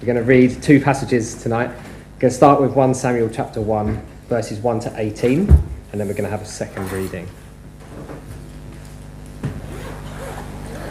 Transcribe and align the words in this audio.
We're 0.00 0.06
going 0.06 0.16
to 0.16 0.22
read 0.22 0.62
two 0.62 0.80
passages 0.80 1.34
tonight. 1.34 1.68
We're 1.68 2.20
going 2.20 2.30
to 2.30 2.36
start 2.36 2.58
with 2.58 2.72
1 2.72 2.94
Samuel 2.94 3.28
chapter 3.28 3.60
1, 3.60 4.02
verses 4.30 4.58
1 4.58 4.80
to 4.80 4.94
18, 4.96 5.40
and 5.40 5.50
then 5.92 6.08
we're 6.08 6.14
going 6.14 6.24
to 6.24 6.30
have 6.30 6.40
a 6.40 6.46
second 6.46 6.90
reading. 6.90 7.28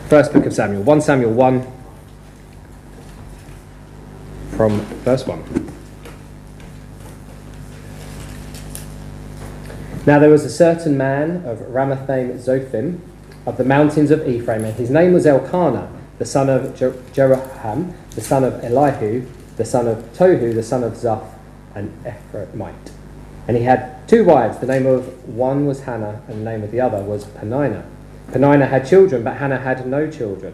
First 0.09 0.31
book 0.31 0.45
of 0.45 0.53
Samuel, 0.53 0.83
1 0.83 1.01
Samuel 1.01 1.31
1, 1.31 1.73
from 4.51 4.79
verse 4.79 5.25
1. 5.25 5.73
Now 10.05 10.19
there 10.19 10.29
was 10.29 10.45
a 10.45 10.51
certain 10.51 10.95
man 10.95 11.43
of 11.47 11.57
Ramathaim 11.61 12.37
Zophim 12.37 12.99
of 13.47 13.57
the 13.57 13.65
mountains 13.65 14.11
of 14.11 14.27
Ephraim, 14.27 14.65
and 14.65 14.75
his 14.75 14.91
name 14.91 15.13
was 15.13 15.25
Elkanah, 15.25 15.98
the 16.19 16.25
son 16.25 16.49
of 16.49 16.75
Jer- 16.75 17.01
Jeroham, 17.13 17.93
the 18.11 18.21
son 18.21 18.43
of 18.43 18.63
Elihu, 18.63 19.25
the 19.57 19.65
son 19.65 19.87
of 19.87 19.97
Tohu, 20.13 20.53
the 20.53 20.63
son 20.63 20.83
of 20.83 20.93
Zaph, 20.93 21.27
an 21.73 21.91
Ephraimite. 22.05 22.91
And 23.47 23.57
he 23.57 23.63
had 23.63 24.07
two 24.07 24.23
wives. 24.23 24.59
The 24.59 24.67
name 24.67 24.85
of 24.85 25.27
one 25.27 25.65
was 25.65 25.81
Hannah, 25.81 26.21
and 26.27 26.41
the 26.41 26.45
name 26.45 26.63
of 26.63 26.71
the 26.71 26.81
other 26.81 27.01
was 27.01 27.25
Peninnah. 27.25 27.85
Peninnah 28.31 28.67
had 28.67 28.87
children, 28.87 29.23
but 29.23 29.37
Hannah 29.37 29.59
had 29.59 29.87
no 29.87 30.09
children. 30.09 30.53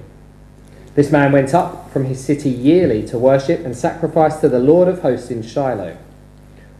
This 0.94 1.12
man 1.12 1.34
went 1.34 1.54
up 1.54 1.92
from 1.92 2.06
his 2.06 2.24
city 2.24 2.50
yearly 2.50 3.06
to 3.08 3.18
worship 3.18 3.66
and 3.66 3.76
sacrifice 3.76 4.38
to 4.38 4.48
the 4.48 4.60
Lord 4.60 4.88
of 4.88 5.02
hosts 5.02 5.30
in 5.30 5.42
Shiloh. 5.42 5.98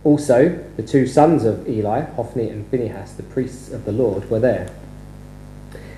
Also, 0.06 0.64
the 0.78 0.84
two 0.84 1.06
sons 1.06 1.44
of 1.44 1.68
Eli, 1.68 2.02
Hophni 2.02 2.50
and 2.50 2.66
Phinehas, 2.68 3.14
the 3.14 3.24
priests 3.24 3.72
of 3.72 3.84
the 3.84 3.92
Lord, 3.92 4.30
were 4.30 4.40
there. 4.40 4.70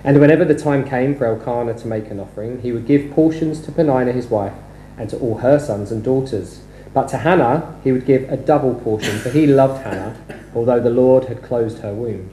And 0.03 0.19
whenever 0.19 0.45
the 0.45 0.55
time 0.55 0.87
came 0.87 1.15
for 1.15 1.25
Elkanah 1.25 1.77
to 1.79 1.87
make 1.87 2.09
an 2.09 2.19
offering, 2.19 2.61
he 2.61 2.71
would 2.71 2.85
give 2.85 3.11
portions 3.11 3.61
to 3.61 3.71
Peninnah 3.71 4.13
his 4.13 4.27
wife 4.27 4.53
and 4.97 5.09
to 5.09 5.17
all 5.17 5.39
her 5.39 5.59
sons 5.59 5.91
and 5.91 6.03
daughters. 6.03 6.61
But 6.93 7.07
to 7.09 7.17
Hannah 7.17 7.79
he 7.83 7.91
would 7.91 8.05
give 8.05 8.31
a 8.31 8.37
double 8.37 8.75
portion, 8.75 9.19
for 9.19 9.29
he 9.29 9.45
loved 9.45 9.83
Hannah, 9.83 10.17
although 10.55 10.79
the 10.79 10.89
Lord 10.89 11.25
had 11.25 11.43
closed 11.43 11.79
her 11.79 11.93
womb. 11.93 12.31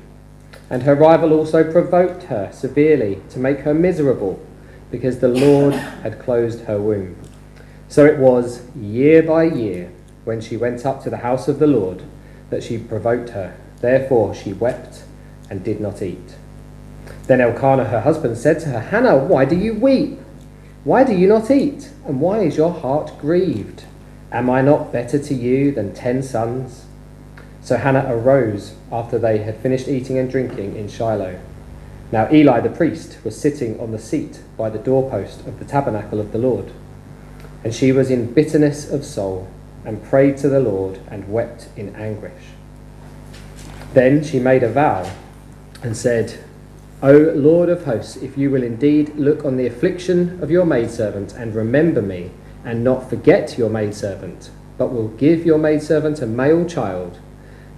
And 0.70 0.84
her 0.84 0.94
rival 0.94 1.32
also 1.32 1.70
provoked 1.70 2.24
her 2.24 2.50
severely 2.52 3.20
to 3.30 3.38
make 3.38 3.60
her 3.60 3.74
miserable, 3.74 4.40
because 4.90 5.18
the 5.18 5.28
Lord 5.28 5.74
had 5.74 6.20
closed 6.20 6.62
her 6.62 6.80
womb. 6.80 7.16
So 7.88 8.06
it 8.06 8.18
was 8.18 8.62
year 8.74 9.22
by 9.22 9.44
year, 9.44 9.90
when 10.24 10.40
she 10.40 10.56
went 10.56 10.86
up 10.86 11.02
to 11.02 11.10
the 11.10 11.18
house 11.18 11.48
of 11.48 11.58
the 11.58 11.66
Lord, 11.66 12.02
that 12.50 12.62
she 12.62 12.78
provoked 12.78 13.30
her. 13.30 13.56
Therefore 13.80 14.34
she 14.34 14.52
wept 14.52 15.02
and 15.50 15.62
did 15.62 15.80
not 15.80 16.00
eat. 16.00 16.36
Then 17.26 17.40
Elkanah, 17.40 17.86
her 17.86 18.00
husband, 18.00 18.36
said 18.36 18.60
to 18.60 18.68
her, 18.68 18.80
Hannah, 18.80 19.16
why 19.16 19.44
do 19.44 19.56
you 19.56 19.74
weep? 19.74 20.18
Why 20.84 21.04
do 21.04 21.14
you 21.14 21.26
not 21.26 21.50
eat? 21.50 21.90
And 22.06 22.20
why 22.20 22.40
is 22.40 22.56
your 22.56 22.72
heart 22.72 23.18
grieved? 23.18 23.84
Am 24.30 24.50
I 24.50 24.60
not 24.60 24.92
better 24.92 25.18
to 25.18 25.34
you 25.34 25.72
than 25.72 25.94
ten 25.94 26.22
sons? 26.22 26.84
So 27.62 27.78
Hannah 27.78 28.04
arose 28.08 28.74
after 28.92 29.18
they 29.18 29.38
had 29.38 29.56
finished 29.56 29.88
eating 29.88 30.18
and 30.18 30.30
drinking 30.30 30.76
in 30.76 30.88
Shiloh. 30.88 31.40
Now 32.12 32.30
Eli 32.30 32.60
the 32.60 32.68
priest 32.68 33.16
was 33.24 33.40
sitting 33.40 33.80
on 33.80 33.90
the 33.90 33.98
seat 33.98 34.42
by 34.58 34.68
the 34.68 34.78
doorpost 34.78 35.46
of 35.46 35.58
the 35.58 35.64
tabernacle 35.64 36.20
of 36.20 36.32
the 36.32 36.38
Lord. 36.38 36.70
And 37.64 37.74
she 37.74 37.90
was 37.92 38.10
in 38.10 38.34
bitterness 38.34 38.90
of 38.90 39.04
soul, 39.04 39.48
and 39.86 40.04
prayed 40.04 40.36
to 40.38 40.48
the 40.50 40.60
Lord, 40.60 41.00
and 41.10 41.32
wept 41.32 41.68
in 41.76 41.96
anguish. 41.96 42.52
Then 43.94 44.22
she 44.22 44.38
made 44.38 44.62
a 44.62 44.70
vow, 44.70 45.10
and 45.82 45.96
said, 45.96 46.38
O 47.04 47.12
Lord 47.34 47.68
of 47.68 47.84
hosts, 47.84 48.16
if 48.16 48.38
you 48.38 48.50
will 48.50 48.62
indeed 48.62 49.14
look 49.14 49.44
on 49.44 49.58
the 49.58 49.66
affliction 49.66 50.42
of 50.42 50.50
your 50.50 50.64
maidservant 50.64 51.34
and 51.34 51.54
remember 51.54 52.00
me, 52.00 52.30
and 52.64 52.82
not 52.82 53.10
forget 53.10 53.58
your 53.58 53.68
maidservant, 53.68 54.50
but 54.78 54.90
will 54.90 55.08
give 55.08 55.44
your 55.44 55.58
maidservant 55.58 56.22
a 56.22 56.26
male 56.26 56.64
child, 56.64 57.18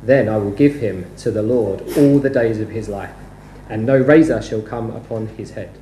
then 0.00 0.28
I 0.28 0.36
will 0.36 0.52
give 0.52 0.76
him 0.76 1.06
to 1.16 1.32
the 1.32 1.42
Lord 1.42 1.80
all 1.98 2.20
the 2.20 2.30
days 2.30 2.60
of 2.60 2.68
his 2.68 2.88
life, 2.88 3.16
and 3.68 3.84
no 3.84 3.96
razor 3.96 4.40
shall 4.40 4.62
come 4.62 4.92
upon 4.92 5.26
his 5.26 5.50
head. 5.50 5.76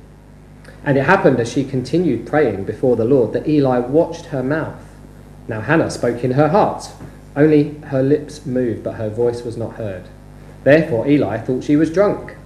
And 0.83 0.97
it 0.97 1.05
happened 1.05 1.39
as 1.39 1.53
she 1.53 1.63
continued 1.63 2.25
praying 2.25 2.63
before 2.63 2.95
the 2.95 3.05
Lord 3.05 3.31
that 3.33 3.47
Eli 3.47 3.77
watched 3.77 4.25
her 4.27 4.41
mouth. 4.41 4.81
Now 5.47 5.61
Hannah 5.61 5.91
spoke 5.91 6.23
in 6.23 6.31
her 6.31 6.47
heart, 6.47 6.89
only 7.35 7.75
her 7.89 8.01
lips 8.01 8.43
moved, 8.47 8.83
but 8.83 8.95
her 8.95 9.09
voice 9.11 9.43
was 9.43 9.55
not 9.55 9.75
heard. 9.75 10.05
Therefore 10.63 11.07
Eli 11.07 11.37
thought 11.37 11.63
she 11.63 11.75
was 11.75 11.93
drunk. 11.93 12.37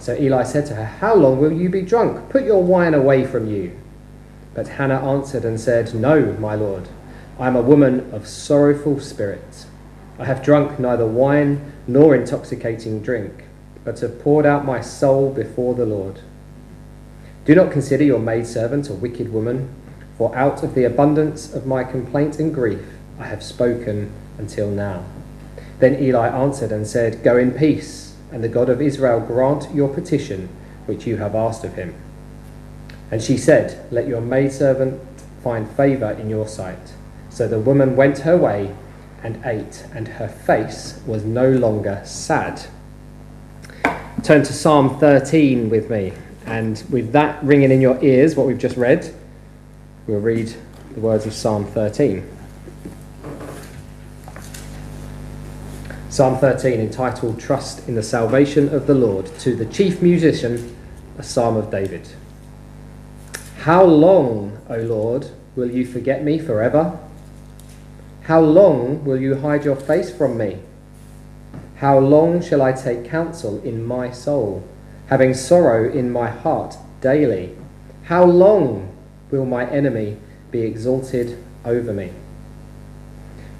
So 0.00 0.16
Eli 0.16 0.44
said 0.44 0.64
to 0.66 0.74
her, 0.76 0.84
How 0.86 1.14
long 1.14 1.38
will 1.38 1.52
you 1.52 1.68
be 1.68 1.82
drunk? 1.82 2.30
Put 2.30 2.44
your 2.44 2.62
wine 2.62 2.94
away 2.94 3.26
from 3.26 3.50
you. 3.50 3.78
But 4.54 4.66
Hannah 4.66 5.06
answered 5.06 5.44
and 5.44 5.60
said, 5.60 5.94
No, 5.94 6.32
my 6.40 6.54
lord, 6.54 6.88
I 7.38 7.46
am 7.46 7.54
a 7.54 7.62
woman 7.62 8.10
of 8.12 8.26
sorrowful 8.26 8.98
spirit. 9.00 9.66
I 10.18 10.24
have 10.24 10.42
drunk 10.42 10.80
neither 10.80 11.06
wine 11.06 11.72
nor 11.86 12.14
intoxicating 12.14 13.02
drink, 13.02 13.44
but 13.84 14.00
have 14.00 14.22
poured 14.22 14.46
out 14.46 14.64
my 14.64 14.80
soul 14.80 15.30
before 15.32 15.74
the 15.74 15.86
Lord. 15.86 16.20
Do 17.44 17.54
not 17.54 17.70
consider 17.70 18.04
your 18.04 18.18
maidservant 18.18 18.88
a 18.88 18.94
wicked 18.94 19.30
woman, 19.30 19.68
for 20.16 20.34
out 20.34 20.62
of 20.62 20.74
the 20.74 20.84
abundance 20.84 21.52
of 21.52 21.66
my 21.66 21.84
complaint 21.84 22.38
and 22.38 22.54
grief 22.54 22.86
I 23.18 23.26
have 23.26 23.42
spoken 23.42 24.10
until 24.38 24.70
now. 24.70 25.04
Then 25.78 26.02
Eli 26.02 26.28
answered 26.28 26.72
and 26.72 26.86
said, 26.86 27.22
Go 27.22 27.36
in 27.36 27.52
peace 27.52 28.09
and 28.32 28.42
the 28.42 28.48
God 28.48 28.68
of 28.68 28.80
Israel 28.80 29.20
grant 29.20 29.74
your 29.74 29.88
petition 29.88 30.48
which 30.86 31.06
you 31.06 31.16
have 31.18 31.34
asked 31.34 31.64
of 31.64 31.74
him. 31.74 31.94
And 33.10 33.22
she 33.22 33.36
said, 33.36 33.86
Let 33.90 34.06
your 34.06 34.20
maidservant 34.20 35.00
find 35.42 35.68
favour 35.70 36.12
in 36.12 36.30
your 36.30 36.46
sight. 36.46 36.94
So 37.28 37.48
the 37.48 37.58
woman 37.58 37.96
went 37.96 38.18
her 38.18 38.36
way 38.36 38.74
and 39.22 39.44
ate, 39.44 39.84
and 39.94 40.08
her 40.08 40.28
face 40.28 41.00
was 41.06 41.24
no 41.24 41.50
longer 41.50 42.02
sad. 42.04 42.62
Turn 44.22 44.42
to 44.42 44.52
Psalm 44.52 44.98
13 44.98 45.70
with 45.70 45.90
me, 45.90 46.12
and 46.46 46.82
with 46.90 47.12
that 47.12 47.42
ringing 47.42 47.70
in 47.70 47.80
your 47.80 48.02
ears, 48.02 48.34
what 48.34 48.46
we've 48.46 48.58
just 48.58 48.76
read, 48.76 49.14
we'll 50.06 50.20
read 50.20 50.54
the 50.94 51.00
words 51.00 51.26
of 51.26 51.32
Psalm 51.32 51.64
13. 51.66 52.28
Psalm 56.20 56.36
13, 56.36 56.80
entitled 56.80 57.40
Trust 57.40 57.88
in 57.88 57.94
the 57.94 58.02
Salvation 58.02 58.68
of 58.74 58.86
the 58.86 58.92
Lord, 58.92 59.24
to 59.38 59.56
the 59.56 59.64
chief 59.64 60.02
musician, 60.02 60.76
a 61.16 61.22
psalm 61.22 61.56
of 61.56 61.70
David. 61.70 62.06
How 63.60 63.84
long, 63.84 64.58
O 64.68 64.76
Lord, 64.76 65.30
will 65.56 65.70
you 65.70 65.86
forget 65.86 66.22
me 66.22 66.38
forever? 66.38 66.98
How 68.24 68.38
long 68.38 69.02
will 69.02 69.18
you 69.18 69.36
hide 69.36 69.64
your 69.64 69.76
face 69.76 70.14
from 70.14 70.36
me? 70.36 70.58
How 71.76 71.98
long 71.98 72.42
shall 72.42 72.60
I 72.60 72.72
take 72.72 73.06
counsel 73.06 73.62
in 73.62 73.82
my 73.82 74.10
soul, 74.10 74.62
having 75.06 75.32
sorrow 75.32 75.90
in 75.90 76.12
my 76.12 76.28
heart 76.28 76.76
daily? 77.00 77.56
How 78.02 78.24
long 78.24 78.94
will 79.30 79.46
my 79.46 79.64
enemy 79.70 80.18
be 80.50 80.60
exalted 80.60 81.42
over 81.64 81.94
me? 81.94 82.12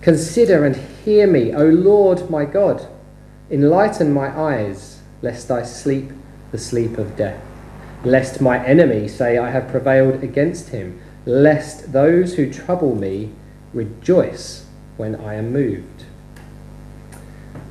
Consider 0.02 0.64
and 0.64 0.76
hear 1.04 1.26
me, 1.26 1.52
O 1.52 1.66
Lord 1.66 2.30
my 2.30 2.46
God. 2.46 2.88
Enlighten 3.50 4.12
my 4.12 4.28
eyes, 4.38 5.00
lest 5.20 5.50
I 5.50 5.62
sleep 5.62 6.10
the 6.52 6.58
sleep 6.58 6.96
of 6.96 7.16
death. 7.16 7.42
Lest 8.02 8.40
my 8.40 8.64
enemy 8.64 9.08
say, 9.08 9.36
I 9.36 9.50
have 9.50 9.68
prevailed 9.68 10.22
against 10.22 10.70
him. 10.70 11.00
Lest 11.26 11.92
those 11.92 12.34
who 12.34 12.50
trouble 12.50 12.94
me 12.94 13.32
rejoice 13.74 14.64
when 14.96 15.14
I 15.16 15.34
am 15.34 15.52
moved. 15.52 16.04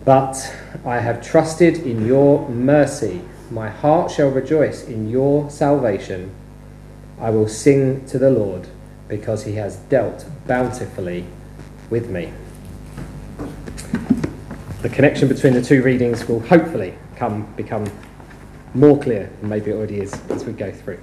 But 0.05 0.55
I 0.85 0.99
have 0.99 1.25
trusted 1.25 1.77
in 1.77 2.05
your 2.05 2.47
mercy. 2.47 3.21
My 3.49 3.69
heart 3.69 4.11
shall 4.11 4.29
rejoice 4.29 4.83
in 4.83 5.09
your 5.09 5.49
salvation. 5.49 6.31
I 7.19 7.31
will 7.31 7.47
sing 7.47 8.05
to 8.07 8.19
the 8.19 8.29
Lord 8.29 8.67
because 9.07 9.45
he 9.45 9.55
has 9.55 9.77
dealt 9.77 10.25
bountifully 10.45 11.25
with 11.89 12.09
me. 12.09 12.31
The 14.81 14.89
connection 14.89 15.27
between 15.27 15.53
the 15.53 15.61
two 15.61 15.81
readings 15.81 16.27
will 16.27 16.39
hopefully 16.39 16.93
come, 17.15 17.51
become 17.55 17.85
more 18.73 18.97
clear 18.97 19.29
than 19.39 19.49
maybe 19.49 19.71
it 19.71 19.73
already 19.73 19.99
is 19.99 20.13
as 20.29 20.45
we 20.45 20.53
go 20.53 20.71
through. 20.71 20.99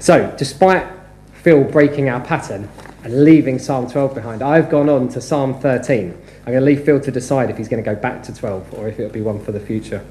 So, 0.00 0.34
despite 0.36 0.86
Phil 1.34 1.64
breaking 1.64 2.08
our 2.08 2.20
pattern 2.20 2.68
and 3.04 3.24
leaving 3.24 3.58
Psalm 3.58 3.88
12 3.90 4.14
behind, 4.14 4.42
I've 4.42 4.68
gone 4.68 4.88
on 4.88 5.08
to 5.10 5.20
Psalm 5.20 5.58
13. 5.60 6.10
I'm 6.10 6.52
going 6.52 6.58
to 6.58 6.60
leave 6.60 6.84
Phil 6.84 7.00
to 7.00 7.10
decide 7.10 7.48
if 7.48 7.56
he's 7.56 7.68
going 7.68 7.82
to 7.82 7.88
go 7.88 7.98
back 7.98 8.22
to 8.24 8.34
12 8.34 8.74
or 8.74 8.88
if 8.88 8.98
it'll 8.98 9.12
be 9.12 9.22
one 9.22 9.42
for 9.42 9.52
the 9.52 9.60
future 9.60 10.04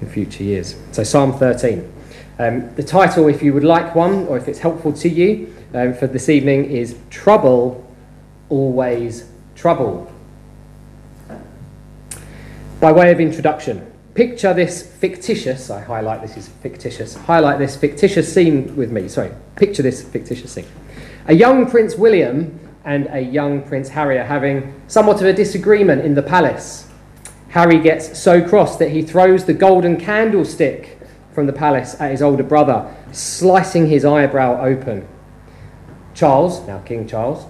in 0.00 0.08
future 0.08 0.42
years. 0.42 0.76
So, 0.92 1.02
Psalm 1.02 1.38
13. 1.38 1.92
Um, 2.38 2.74
the 2.76 2.82
title, 2.82 3.28
if 3.28 3.42
you 3.42 3.52
would 3.54 3.64
like 3.64 3.94
one 3.94 4.26
or 4.26 4.36
if 4.36 4.46
it's 4.46 4.58
helpful 4.58 4.92
to 4.94 5.08
you 5.08 5.54
um, 5.74 5.94
for 5.94 6.06
this 6.06 6.28
evening, 6.28 6.66
is 6.66 6.96
Trouble 7.10 7.85
always 8.48 9.28
trouble. 9.54 10.10
By 12.80 12.92
way 12.92 13.10
of 13.10 13.20
introduction, 13.20 13.90
picture 14.14 14.52
this 14.52 14.82
fictitious, 14.82 15.70
I 15.70 15.80
highlight 15.80 16.22
this 16.22 16.36
is 16.36 16.48
fictitious, 16.48 17.14
highlight 17.14 17.58
this 17.58 17.76
fictitious 17.76 18.32
scene 18.32 18.76
with 18.76 18.92
me. 18.92 19.08
Sorry, 19.08 19.32
picture 19.56 19.82
this 19.82 20.02
fictitious 20.02 20.52
scene. 20.52 20.66
A 21.26 21.34
young 21.34 21.68
Prince 21.68 21.96
William 21.96 22.60
and 22.84 23.08
a 23.10 23.20
young 23.20 23.62
Prince 23.62 23.88
Harry 23.88 24.18
are 24.18 24.24
having 24.24 24.80
somewhat 24.86 25.16
of 25.16 25.26
a 25.26 25.32
disagreement 25.32 26.04
in 26.04 26.14
the 26.14 26.22
palace. 26.22 26.88
Harry 27.48 27.78
gets 27.78 28.18
so 28.18 28.46
cross 28.46 28.76
that 28.76 28.90
he 28.90 29.02
throws 29.02 29.44
the 29.44 29.54
golden 29.54 29.96
candlestick 29.96 30.98
from 31.32 31.46
the 31.46 31.52
palace 31.52 31.98
at 32.00 32.10
his 32.10 32.22
older 32.22 32.42
brother, 32.42 32.94
slicing 33.12 33.86
his 33.86 34.04
eyebrow 34.04 34.60
open. 34.62 35.06
Charles, 36.14 36.66
now 36.66 36.78
King 36.80 37.08
Charles, 37.08 37.46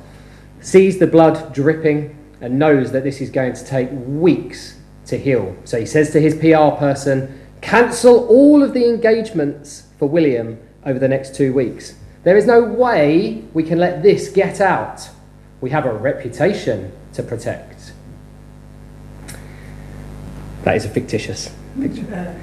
sees 0.67 0.99
the 0.99 1.07
blood 1.07 1.55
dripping 1.55 2.13
and 2.41 2.59
knows 2.59 2.91
that 2.91 3.05
this 3.05 3.21
is 3.21 3.31
going 3.31 3.53
to 3.53 3.65
take 3.65 3.89
weeks 3.93 4.77
to 5.07 5.17
heal. 5.17 5.57
So 5.65 5.79
he 5.79 5.87
says 5.87 6.11
to 6.11 6.21
his 6.21 6.35
PR 6.35 6.77
person, 6.77 7.41
cancel 7.61 8.27
all 8.27 8.65
of 8.65 8.75
the 8.75 8.85
engagements 8.85 9.87
for 9.97 10.09
William 10.09 10.59
over 10.85 10.99
the 10.99 11.07
next 11.07 11.37
two 11.37 11.55
weeks. 11.55 11.95
There 12.25 12.37
is 12.37 12.47
no 12.47 12.65
way 12.65 13.45
we 13.55 13.63
can 13.63 13.79
let 13.79 14.03
this 14.03 14.29
get 14.29 14.61
out. 14.61 15.09
We 15.61 15.71
have 15.71 15.87
a 15.87 15.95
reputation 15.95 16.91
to 17.13 17.23
protect. 17.23 17.93
That 20.65 20.75
is 20.75 20.85
a 20.85 20.89
fictitious 20.89 21.55
picture. 21.81 22.35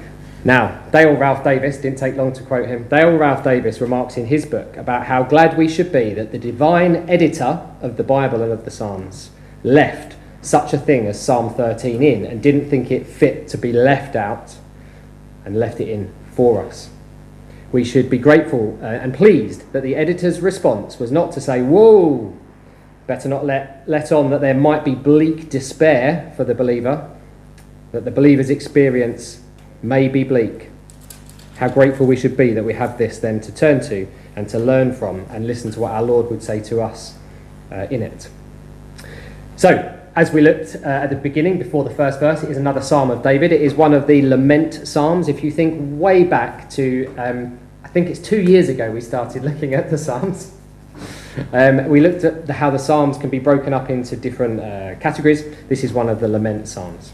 Now, 0.46 0.82
Dale 0.92 1.16
Ralph 1.16 1.42
Davis, 1.42 1.78
didn't 1.78 1.96
take 1.96 2.16
long 2.16 2.34
to 2.34 2.42
quote 2.42 2.68
him, 2.68 2.86
Dale 2.88 3.16
Ralph 3.16 3.42
Davis 3.42 3.80
remarks 3.80 4.18
in 4.18 4.26
his 4.26 4.44
book 4.44 4.76
about 4.76 5.06
how 5.06 5.22
glad 5.22 5.56
we 5.56 5.68
should 5.68 5.90
be 5.90 6.12
that 6.12 6.32
the 6.32 6.38
divine 6.38 7.08
editor 7.08 7.66
of 7.80 7.96
the 7.96 8.04
Bible 8.04 8.42
and 8.42 8.52
of 8.52 8.66
the 8.66 8.70
Psalms 8.70 9.30
left 9.62 10.16
such 10.42 10.74
a 10.74 10.78
thing 10.78 11.06
as 11.06 11.18
Psalm 11.18 11.54
13 11.54 12.02
in 12.02 12.26
and 12.26 12.42
didn't 12.42 12.68
think 12.68 12.90
it 12.90 13.06
fit 13.06 13.48
to 13.48 13.58
be 13.58 13.72
left 13.72 14.14
out 14.14 14.56
and 15.46 15.58
left 15.58 15.80
it 15.80 15.88
in 15.88 16.12
for 16.32 16.62
us. 16.62 16.90
We 17.72 17.82
should 17.82 18.10
be 18.10 18.18
grateful 18.18 18.78
uh, 18.82 18.86
and 18.86 19.14
pleased 19.14 19.72
that 19.72 19.82
the 19.82 19.96
editor's 19.96 20.40
response 20.40 20.98
was 20.98 21.10
not 21.10 21.32
to 21.32 21.40
say, 21.40 21.62
Whoa, 21.62 22.36
better 23.06 23.30
not 23.30 23.46
let, 23.46 23.82
let 23.86 24.12
on 24.12 24.28
that 24.28 24.42
there 24.42 24.54
might 24.54 24.84
be 24.84 24.94
bleak 24.94 25.48
despair 25.48 26.34
for 26.36 26.44
the 26.44 26.54
believer, 26.54 27.10
that 27.92 28.04
the 28.04 28.10
believer's 28.10 28.50
experience 28.50 29.40
may 29.84 30.08
be 30.08 30.24
bleak. 30.24 30.70
How 31.56 31.68
grateful 31.68 32.06
we 32.06 32.16
should 32.16 32.36
be 32.36 32.52
that 32.52 32.64
we 32.64 32.72
have 32.74 32.98
this 32.98 33.18
then 33.18 33.40
to 33.42 33.54
turn 33.54 33.80
to 33.88 34.08
and 34.34 34.48
to 34.48 34.58
learn 34.58 34.92
from 34.92 35.26
and 35.30 35.46
listen 35.46 35.70
to 35.72 35.80
what 35.80 35.92
our 35.92 36.02
Lord 36.02 36.30
would 36.30 36.42
say 36.42 36.60
to 36.62 36.80
us 36.80 37.16
uh, 37.70 37.86
in 37.90 38.02
it. 38.02 38.28
So, 39.56 40.00
as 40.16 40.32
we 40.32 40.40
looked 40.40 40.76
uh, 40.76 40.88
at 40.88 41.10
the 41.10 41.16
beginning 41.16 41.58
before 41.58 41.84
the 41.84 41.90
first 41.90 42.20
verse, 42.20 42.42
it 42.42 42.50
is 42.50 42.56
another 42.56 42.80
psalm 42.80 43.10
of 43.10 43.22
David. 43.22 43.52
It 43.52 43.62
is 43.62 43.74
one 43.74 43.92
of 43.92 44.06
the 44.06 44.22
lament 44.22 44.86
psalms. 44.86 45.28
If 45.28 45.42
you 45.42 45.50
think 45.50 46.00
way 46.00 46.24
back 46.24 46.70
to, 46.70 47.12
um, 47.16 47.58
I 47.84 47.88
think 47.88 48.08
it's 48.08 48.20
two 48.20 48.40
years 48.40 48.68
ago 48.68 48.90
we 48.90 49.00
started 49.00 49.44
looking 49.48 49.74
at 49.74 49.90
the 49.90 49.98
psalms. 49.98 50.56
Um, 51.52 51.88
we 51.88 52.00
looked 52.00 52.22
at 52.22 52.46
the, 52.46 52.52
how 52.52 52.70
the 52.70 52.78
psalms 52.78 53.18
can 53.18 53.28
be 53.28 53.40
broken 53.40 53.72
up 53.72 53.90
into 53.90 54.16
different 54.16 54.60
uh, 54.60 55.00
categories. 55.00 55.44
This 55.68 55.82
is 55.82 55.92
one 55.92 56.08
of 56.08 56.20
the 56.20 56.28
lament 56.28 56.68
psalms. 56.68 57.12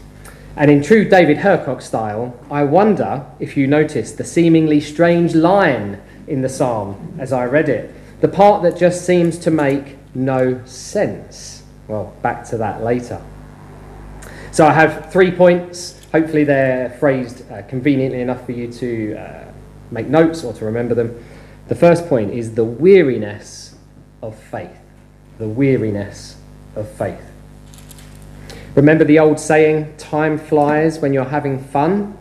And 0.55 0.69
in 0.69 0.83
true 0.83 1.07
David 1.07 1.37
Hercock 1.37 1.81
style, 1.81 2.37
I 2.49 2.63
wonder 2.63 3.25
if 3.39 3.55
you 3.55 3.67
noticed 3.67 4.17
the 4.17 4.23
seemingly 4.23 4.81
strange 4.81 5.33
line 5.33 6.01
in 6.27 6.41
the 6.41 6.49
psalm 6.49 7.15
as 7.19 7.31
I 7.31 7.45
read 7.45 7.69
it. 7.69 7.93
The 8.19 8.27
part 8.27 8.61
that 8.63 8.77
just 8.77 9.05
seems 9.05 9.37
to 9.39 9.51
make 9.51 9.97
no 10.13 10.63
sense. 10.65 11.63
Well, 11.87 12.13
back 12.21 12.45
to 12.49 12.57
that 12.57 12.83
later. 12.83 13.21
So 14.51 14.65
I 14.65 14.73
have 14.73 15.11
three 15.11 15.31
points. 15.31 15.97
Hopefully, 16.11 16.43
they're 16.43 16.89
phrased 16.99 17.49
uh, 17.49 17.61
conveniently 17.63 18.19
enough 18.19 18.45
for 18.45 18.51
you 18.51 18.71
to 18.73 19.15
uh, 19.15 19.51
make 19.91 20.07
notes 20.07 20.43
or 20.43 20.53
to 20.53 20.65
remember 20.65 20.93
them. 20.93 21.23
The 21.69 21.75
first 21.75 22.07
point 22.07 22.31
is 22.31 22.53
the 22.55 22.65
weariness 22.65 23.75
of 24.21 24.37
faith. 24.37 24.77
The 25.37 25.47
weariness 25.47 26.35
of 26.75 26.89
faith. 26.91 27.30
Remember 28.75 29.03
the 29.03 29.19
old 29.19 29.39
saying, 29.39 29.97
time 29.97 30.37
flies 30.37 30.99
when 30.99 31.11
you're 31.11 31.25
having 31.25 31.61
fun? 31.61 32.17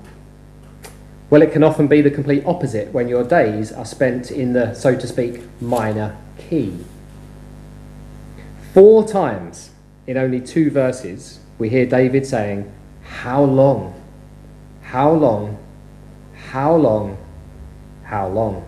Well, 1.31 1.43
it 1.43 1.53
can 1.53 1.63
often 1.63 1.87
be 1.87 2.01
the 2.01 2.11
complete 2.11 2.45
opposite 2.45 2.93
when 2.93 3.09
your 3.09 3.23
days 3.23 3.71
are 3.71 3.85
spent 3.85 4.33
in 4.33 4.53
the, 4.53 4.75
so 4.75 4.97
to 4.97 5.07
speak, 5.07 5.43
minor 5.61 6.17
key. 6.37 6.85
Four 8.75 9.07
times 9.07 9.71
in 10.09 10.17
only 10.17 10.41
two 10.41 10.71
verses, 10.71 11.39
we 11.59 11.69
hear 11.69 11.87
David 11.87 12.27
saying, 12.27 12.71
How 13.05 13.45
long? 13.45 13.95
How 14.83 15.13
long? 15.13 15.57
How 16.35 16.75
long? 16.75 17.17
How 18.03 18.27
long? 18.27 18.67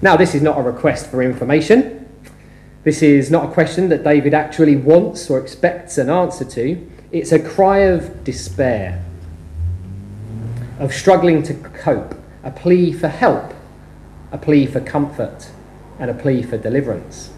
Now, 0.00 0.16
this 0.16 0.36
is 0.36 0.42
not 0.42 0.58
a 0.58 0.62
request 0.62 1.10
for 1.10 1.24
information. 1.24 1.91
This 2.84 3.00
is 3.00 3.30
not 3.30 3.50
a 3.50 3.52
question 3.52 3.88
that 3.90 4.02
David 4.02 4.34
actually 4.34 4.74
wants 4.74 5.30
or 5.30 5.38
expects 5.38 5.98
an 5.98 6.10
answer 6.10 6.44
to. 6.44 6.90
It's 7.12 7.30
a 7.30 7.38
cry 7.38 7.78
of 7.78 8.24
despair, 8.24 9.04
of 10.80 10.92
struggling 10.92 11.44
to 11.44 11.54
cope, 11.54 12.16
a 12.42 12.50
plea 12.50 12.92
for 12.92 13.06
help, 13.06 13.54
a 14.32 14.38
plea 14.38 14.66
for 14.66 14.80
comfort, 14.80 15.50
and 16.00 16.10
a 16.10 16.14
plea 16.14 16.42
for 16.42 16.58
deliverance. 16.58 17.30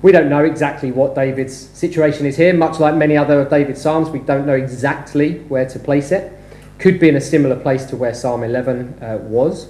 We 0.00 0.10
don't 0.10 0.28
know 0.28 0.44
exactly 0.44 0.90
what 0.90 1.14
David's 1.14 1.56
situation 1.56 2.26
is 2.26 2.36
here, 2.36 2.52
much 2.52 2.80
like 2.80 2.96
many 2.96 3.16
other 3.16 3.40
of 3.40 3.50
David's 3.50 3.80
Psalms, 3.80 4.10
we 4.10 4.18
don't 4.18 4.46
know 4.46 4.56
exactly 4.56 5.38
where 5.44 5.68
to 5.68 5.78
place 5.78 6.10
it. 6.10 6.36
Could 6.78 6.98
be 6.98 7.08
in 7.08 7.14
a 7.14 7.20
similar 7.20 7.54
place 7.54 7.84
to 7.86 7.96
where 7.96 8.12
Psalm 8.12 8.42
11 8.42 8.98
uh, 9.00 9.18
was 9.18 9.68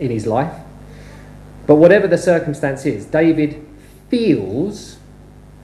in 0.00 0.10
his 0.10 0.26
life. 0.26 0.52
But 1.66 1.76
whatever 1.76 2.06
the 2.06 2.18
circumstance 2.18 2.86
is, 2.86 3.04
David 3.06 3.66
feels 4.08 4.98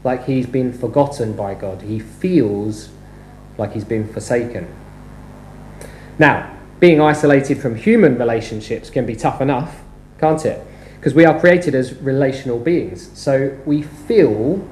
like 0.05 0.25
he's 0.25 0.47
been 0.47 0.73
forgotten 0.73 1.35
by 1.35 1.55
God. 1.55 1.83
He 1.83 2.01
feels 2.01 2.91
like 3.57 3.73
he's 3.73 3.85
been 3.85 4.13
forsaken. 4.13 4.73
Now, 6.19 6.57
being 6.81 7.01
isolated 7.01 7.61
from 7.61 7.77
human 7.77 8.19
relationships 8.19 8.91
can 8.91 9.07
be 9.07 9.15
tough 9.15 9.41
enough, 9.41 9.83
can't 10.19 10.45
it? 10.45 10.67
because 11.03 11.15
we 11.15 11.25
are 11.25 11.37
created 11.41 11.75
as 11.75 11.95
relational 11.95 12.61
beings. 12.61 13.11
So 13.19 13.59
we 13.67 13.83
feel 13.83 14.65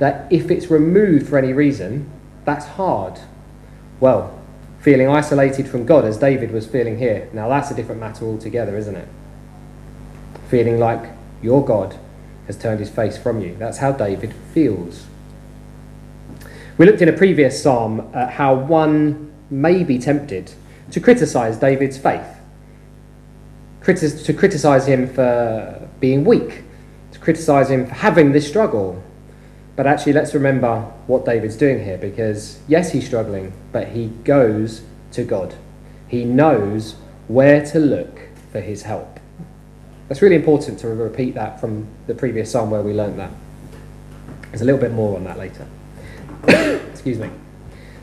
that 0.00 0.26
if 0.28 0.50
it's 0.50 0.72
removed 0.72 1.28
for 1.28 1.38
any 1.38 1.52
reason, 1.52 2.10
that's 2.44 2.66
hard. 2.66 3.20
Well, 4.00 4.36
feeling 4.80 5.06
isolated 5.06 5.68
from 5.68 5.86
God, 5.86 6.04
as 6.04 6.18
David 6.18 6.50
was 6.50 6.66
feeling 6.66 6.98
here, 6.98 7.30
now 7.32 7.48
that's 7.48 7.70
a 7.70 7.76
different 7.76 8.00
matter 8.00 8.24
altogether, 8.24 8.76
isn't 8.76 8.96
it? 8.96 9.06
Feeling 10.48 10.78
like 10.78 11.10
your 11.42 11.64
God 11.64 11.96
has 12.46 12.56
turned 12.56 12.80
his 12.80 12.90
face 12.90 13.16
from 13.18 13.40
you. 13.40 13.54
That's 13.58 13.78
how 13.78 13.92
David 13.92 14.34
feels. 14.52 15.06
We 16.76 16.86
looked 16.86 17.02
in 17.02 17.08
a 17.08 17.12
previous 17.12 17.62
psalm 17.62 18.10
at 18.14 18.30
how 18.30 18.54
one 18.54 19.32
may 19.50 19.84
be 19.84 19.98
tempted 19.98 20.52
to 20.90 21.00
criticize 21.00 21.58
David's 21.58 21.98
faith 21.98 22.38
to 23.96 24.34
criticize 24.36 24.86
him 24.86 25.08
for 25.08 25.88
being 25.98 26.24
weak, 26.24 26.62
to 27.12 27.18
criticize 27.18 27.70
him 27.70 27.86
for 27.86 27.94
having 27.94 28.32
this 28.32 28.46
struggle. 28.46 29.02
But 29.76 29.86
actually, 29.86 30.12
let's 30.12 30.34
remember 30.34 30.80
what 31.06 31.24
David's 31.24 31.56
doing 31.56 31.82
here 31.82 31.96
because, 31.96 32.58
yes, 32.68 32.92
he's 32.92 33.06
struggling, 33.06 33.52
but 33.72 33.88
he 33.88 34.08
goes 34.24 34.82
to 35.12 35.24
God. 35.24 35.54
He 36.08 36.24
knows 36.24 36.96
where 37.28 37.64
to 37.66 37.78
look 37.78 38.20
for 38.52 38.60
his 38.60 38.82
help. 38.82 39.17
That's 40.08 40.22
really 40.22 40.36
important 40.36 40.78
to 40.80 40.88
repeat 40.88 41.34
that 41.34 41.60
from 41.60 41.86
the 42.06 42.14
previous 42.14 42.50
psalm 42.50 42.70
where 42.70 42.82
we 42.82 42.94
learned 42.94 43.18
that. 43.18 43.30
There's 44.50 44.62
a 44.62 44.64
little 44.64 44.80
bit 44.80 44.92
more 44.92 45.16
on 45.16 45.24
that 45.24 45.38
later. 45.38 45.66
Excuse 46.90 47.18
me. 47.18 47.30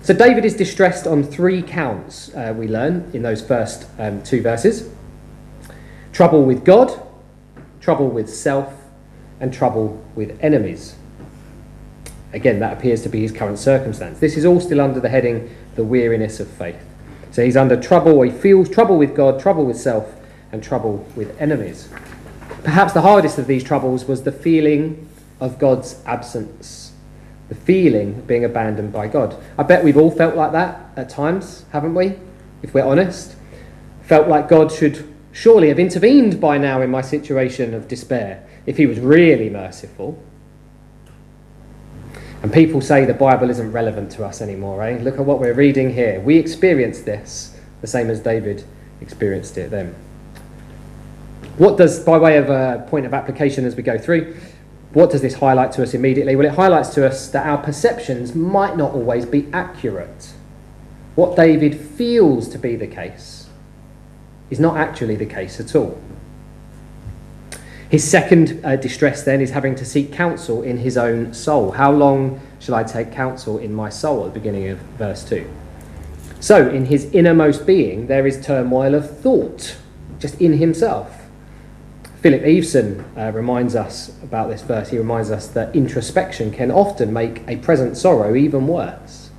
So, 0.04 0.14
David 0.14 0.46
is 0.46 0.56
distressed 0.56 1.08
on 1.08 1.24
three 1.24 1.64
counts, 1.64 2.34
uh, 2.36 2.54
we 2.56 2.68
learn 2.68 3.10
in 3.14 3.24
those 3.24 3.42
first 3.42 3.88
um, 3.98 4.22
two 4.22 4.42
verses 4.42 4.90
trouble 6.14 6.46
with 6.46 6.64
God, 6.64 7.02
trouble 7.82 8.08
with 8.08 8.30
self, 8.30 8.74
and 9.40 9.54
trouble 9.54 10.02
with 10.16 10.38
enemies. 10.42 10.96
Again, 12.32 12.60
that 12.60 12.78
appears 12.78 13.02
to 13.04 13.10
be 13.10 13.22
his 13.22 13.32
current 13.34 13.60
circumstance. 13.60 14.20
This 14.20 14.38
is 14.38 14.46
all 14.46 14.62
still 14.62 14.80
under 14.80 15.02
the 15.02 15.10
heading 15.10 15.54
the 15.76 15.84
weariness 15.84 16.40
of 16.40 16.48
faith. 16.48 16.82
So 17.32 17.44
he's 17.44 17.58
under 17.58 17.76
trouble, 17.76 18.22
he 18.22 18.32
feels 18.32 18.70
trouble 18.70 18.98
with 18.98 19.14
God, 19.14 19.42
trouble 19.42 19.66
with 19.66 19.78
self, 19.78 20.15
and 20.56 20.64
trouble 20.64 21.08
with 21.16 21.40
enemies. 21.40 21.90
Perhaps 22.64 22.94
the 22.94 23.02
hardest 23.02 23.38
of 23.38 23.46
these 23.46 23.64
troubles 23.64 24.06
was 24.06 24.24
the 24.24 24.32
feeling 24.32 25.08
of 25.40 25.60
God's 25.60 26.02
absence, 26.08 26.94
the 27.50 27.56
feeling 27.56 28.16
of 28.16 28.26
being 28.26 28.44
abandoned 28.44 28.92
by 28.92 29.08
God. 29.08 29.36
I 29.60 29.64
bet 29.64 29.84
we've 29.84 29.98
all 29.98 30.10
felt 30.10 30.36
like 30.36 30.54
that 30.54 30.90
at 30.96 31.10
times, 31.10 31.66
haven't 31.72 31.94
we? 31.94 32.16
If 32.64 32.74
we're 32.74 32.86
honest. 32.86 33.36
Felt 34.02 34.28
like 34.28 34.50
God 34.50 34.72
should 34.72 35.14
surely 35.32 35.68
have 35.68 35.78
intervened 35.78 36.40
by 36.40 36.58
now 36.58 36.82
in 36.82 36.90
my 36.90 37.02
situation 37.02 37.74
of 37.74 37.88
despair 37.88 38.48
if 38.66 38.78
he 38.78 38.88
was 38.88 39.00
really 39.00 39.50
merciful. 39.50 40.24
And 42.42 42.54
people 42.54 42.80
say 42.80 43.06
the 43.06 43.14
Bible 43.14 43.50
isn't 43.50 43.72
relevant 43.72 44.12
to 44.14 44.24
us 44.24 44.42
anymore, 44.42 44.84
eh? 44.84 45.00
Look 45.02 45.16
at 45.16 45.26
what 45.26 45.40
we're 45.40 45.54
reading 45.54 45.94
here. 45.94 46.20
We 46.20 46.38
experience 46.38 47.02
this 47.02 47.56
the 47.82 47.88
same 47.88 48.10
as 48.10 48.20
David 48.20 48.64
experienced 49.02 49.58
it 49.58 49.70
then. 49.72 49.96
What 51.58 51.78
does, 51.78 52.00
by 52.00 52.18
way 52.18 52.38
of 52.38 52.50
a 52.50 52.86
point 52.90 53.06
of 53.06 53.14
application 53.14 53.66
as 53.66 53.76
we 53.76 53.84
go 53.84 53.98
through, 53.98 54.36
What 54.96 55.12
does 55.12 55.22
this 55.22 55.34
highlight 55.34 55.74
to 55.74 55.84
us 55.84 55.94
immediately? 55.94 56.38
Well, 56.38 56.48
it 56.48 56.56
highlights 56.56 56.90
to 56.96 57.06
us 57.06 57.28
that 57.32 57.46
our 57.46 57.58
perceptions 57.58 58.34
might 58.34 58.78
not 58.78 58.94
always 58.94 59.26
be 59.26 59.46
accurate. 59.52 60.32
What 61.16 61.36
David 61.36 61.78
feels 61.78 62.48
to 62.50 62.58
be 62.58 62.78
the 62.78 62.88
case 62.88 63.50
is 64.50 64.58
not 64.58 64.78
actually 64.78 65.18
the 65.18 65.26
case 65.26 65.60
at 65.60 65.76
all. 65.76 66.00
His 67.90 68.10
second 68.10 68.62
uh, 68.64 68.78
distress 68.78 69.24
then 69.24 69.42
is 69.42 69.52
having 69.52 69.76
to 69.76 69.86
seek 69.86 70.14
counsel 70.14 70.64
in 70.64 70.78
his 70.78 70.96
own 70.98 71.34
soul. 71.34 71.72
How 71.72 71.92
long 71.92 72.40
shall 72.60 72.76
I 72.76 72.84
take 72.84 73.12
counsel 73.12 73.58
in 73.58 73.74
my 73.74 73.90
soul? 73.90 74.26
At 74.26 74.34
the 74.34 74.40
beginning 74.40 74.70
of 74.70 74.78
verse 74.98 75.24
2. 75.26 75.46
So, 76.40 76.70
in 76.70 76.86
his 76.86 77.06
innermost 77.14 77.66
being, 77.66 78.08
there 78.08 78.26
is 78.26 78.44
turmoil 78.46 78.96
of 78.96 79.20
thought, 79.20 79.76
just 80.20 80.40
in 80.40 80.54
himself. 80.54 81.15
Philip 82.26 82.42
Eveson 82.42 83.06
uh, 83.16 83.32
reminds 83.34 83.76
us 83.76 84.10
about 84.24 84.50
this 84.50 84.64
verse. 84.64 84.90
He 84.90 84.98
reminds 84.98 85.30
us 85.30 85.46
that 85.50 85.76
introspection 85.76 86.50
can 86.52 86.72
often 86.72 87.14
make 87.14 87.48
a 87.48 87.58
present 87.58 87.98
sorrow 87.98 88.34
even 88.34 88.66
worse. 88.66 89.30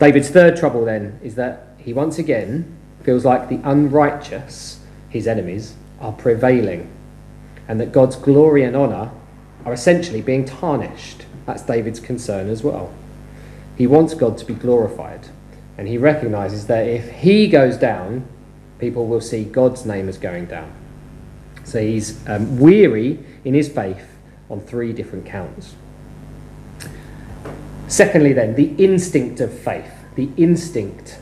David's 0.00 0.28
third 0.28 0.56
trouble 0.56 0.84
then 0.84 1.20
is 1.22 1.36
that 1.36 1.68
he 1.78 1.92
once 1.92 2.18
again 2.18 2.76
feels 3.04 3.24
like 3.24 3.48
the 3.48 3.60
unrighteous, 3.62 4.80
his 5.08 5.28
enemies, 5.28 5.74
are 6.00 6.10
prevailing, 6.10 6.90
and 7.68 7.80
that 7.80 7.92
God's 7.92 8.16
glory 8.16 8.64
and 8.64 8.74
honour 8.74 9.12
are 9.64 9.72
essentially 9.72 10.22
being 10.22 10.44
tarnished. 10.44 11.26
That's 11.46 11.62
David's 11.62 12.00
concern 12.00 12.48
as 12.48 12.64
well. 12.64 12.92
He 13.78 13.86
wants 13.86 14.14
God 14.14 14.36
to 14.38 14.44
be 14.44 14.54
glorified, 14.54 15.28
and 15.78 15.86
he 15.86 15.96
recognises 15.96 16.66
that 16.66 16.88
if 16.88 17.08
he 17.08 17.46
goes 17.46 17.76
down, 17.76 18.26
people 18.80 19.06
will 19.06 19.20
see 19.20 19.44
God's 19.44 19.86
name 19.86 20.08
as 20.08 20.18
going 20.18 20.46
down. 20.46 20.79
So 21.70 21.80
he's 21.80 22.18
um, 22.26 22.58
weary 22.58 23.20
in 23.44 23.54
his 23.54 23.68
faith 23.68 24.04
on 24.48 24.60
three 24.60 24.92
different 24.92 25.24
counts. 25.24 25.76
Secondly, 27.86 28.32
then, 28.32 28.56
the 28.56 28.74
instinct 28.76 29.38
of 29.38 29.56
faith. 29.56 29.92
The 30.16 30.30
instinct 30.36 31.20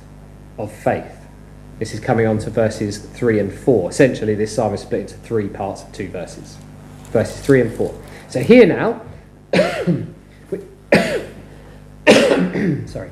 of 0.56 0.72
faith. 0.72 1.14
This 1.78 1.92
is 1.92 2.00
coming 2.00 2.26
on 2.26 2.38
to 2.38 2.48
verses 2.48 2.96
3 2.96 3.40
and 3.40 3.52
4. 3.52 3.90
Essentially, 3.90 4.34
this 4.34 4.54
psalm 4.54 4.72
is 4.72 4.80
split 4.80 5.02
into 5.02 5.16
three 5.16 5.48
parts 5.48 5.82
of 5.82 5.92
two 5.92 6.08
verses. 6.08 6.56
Verses 7.12 7.38
3 7.42 7.60
and 7.60 7.74
4. 7.74 8.02
So 8.30 8.40
here 8.40 8.64
now, 8.64 9.02
sorry. 12.86 13.10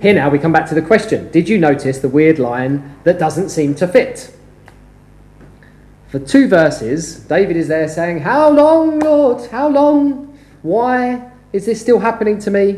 Here 0.00 0.12
now 0.12 0.28
we 0.28 0.38
come 0.38 0.52
back 0.52 0.68
to 0.68 0.74
the 0.74 0.82
question 0.82 1.30
Did 1.30 1.48
you 1.48 1.56
notice 1.56 2.00
the 2.00 2.10
weird 2.10 2.38
line 2.38 2.94
that 3.04 3.18
doesn't 3.18 3.48
seem 3.48 3.74
to 3.76 3.88
fit? 3.88 4.35
For 6.16 6.24
two 6.24 6.48
verses, 6.48 7.18
David 7.18 7.58
is 7.58 7.68
there 7.68 7.86
saying, 7.88 8.20
How 8.20 8.48
long, 8.48 9.00
Lord? 9.00 9.50
How 9.50 9.68
long? 9.68 10.34
Why 10.62 11.30
is 11.52 11.66
this 11.66 11.82
still 11.82 11.98
happening 11.98 12.38
to 12.38 12.50
me? 12.50 12.70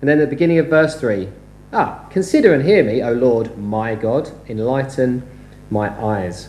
And 0.00 0.08
then 0.08 0.18
at 0.18 0.24
the 0.24 0.34
beginning 0.34 0.58
of 0.58 0.66
verse 0.66 0.98
3, 0.98 1.28
Ah, 1.72 2.04
consider 2.10 2.52
and 2.52 2.64
hear 2.64 2.82
me, 2.82 3.00
O 3.00 3.12
Lord 3.12 3.56
my 3.56 3.94
God, 3.94 4.32
enlighten 4.48 5.22
my 5.70 5.88
eyes. 6.04 6.48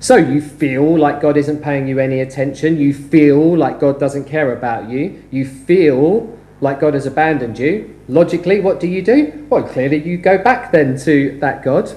So 0.00 0.16
you 0.16 0.40
feel 0.40 0.98
like 0.98 1.20
God 1.20 1.36
isn't 1.36 1.62
paying 1.62 1.86
you 1.86 1.98
any 1.98 2.20
attention. 2.20 2.78
You 2.78 2.94
feel 2.94 3.54
like 3.54 3.78
God 3.78 4.00
doesn't 4.00 4.24
care 4.24 4.54
about 4.54 4.88
you. 4.88 5.22
You 5.30 5.44
feel 5.44 6.34
like 6.62 6.80
God 6.80 6.94
has 6.94 7.04
abandoned 7.04 7.58
you. 7.58 7.94
Logically, 8.08 8.60
what 8.60 8.80
do 8.80 8.86
you 8.86 9.02
do? 9.02 9.46
Well, 9.50 9.64
clearly 9.64 10.02
you 10.02 10.16
go 10.16 10.38
back 10.38 10.72
then 10.72 10.96
to 11.00 11.38
that 11.40 11.62
God 11.62 11.92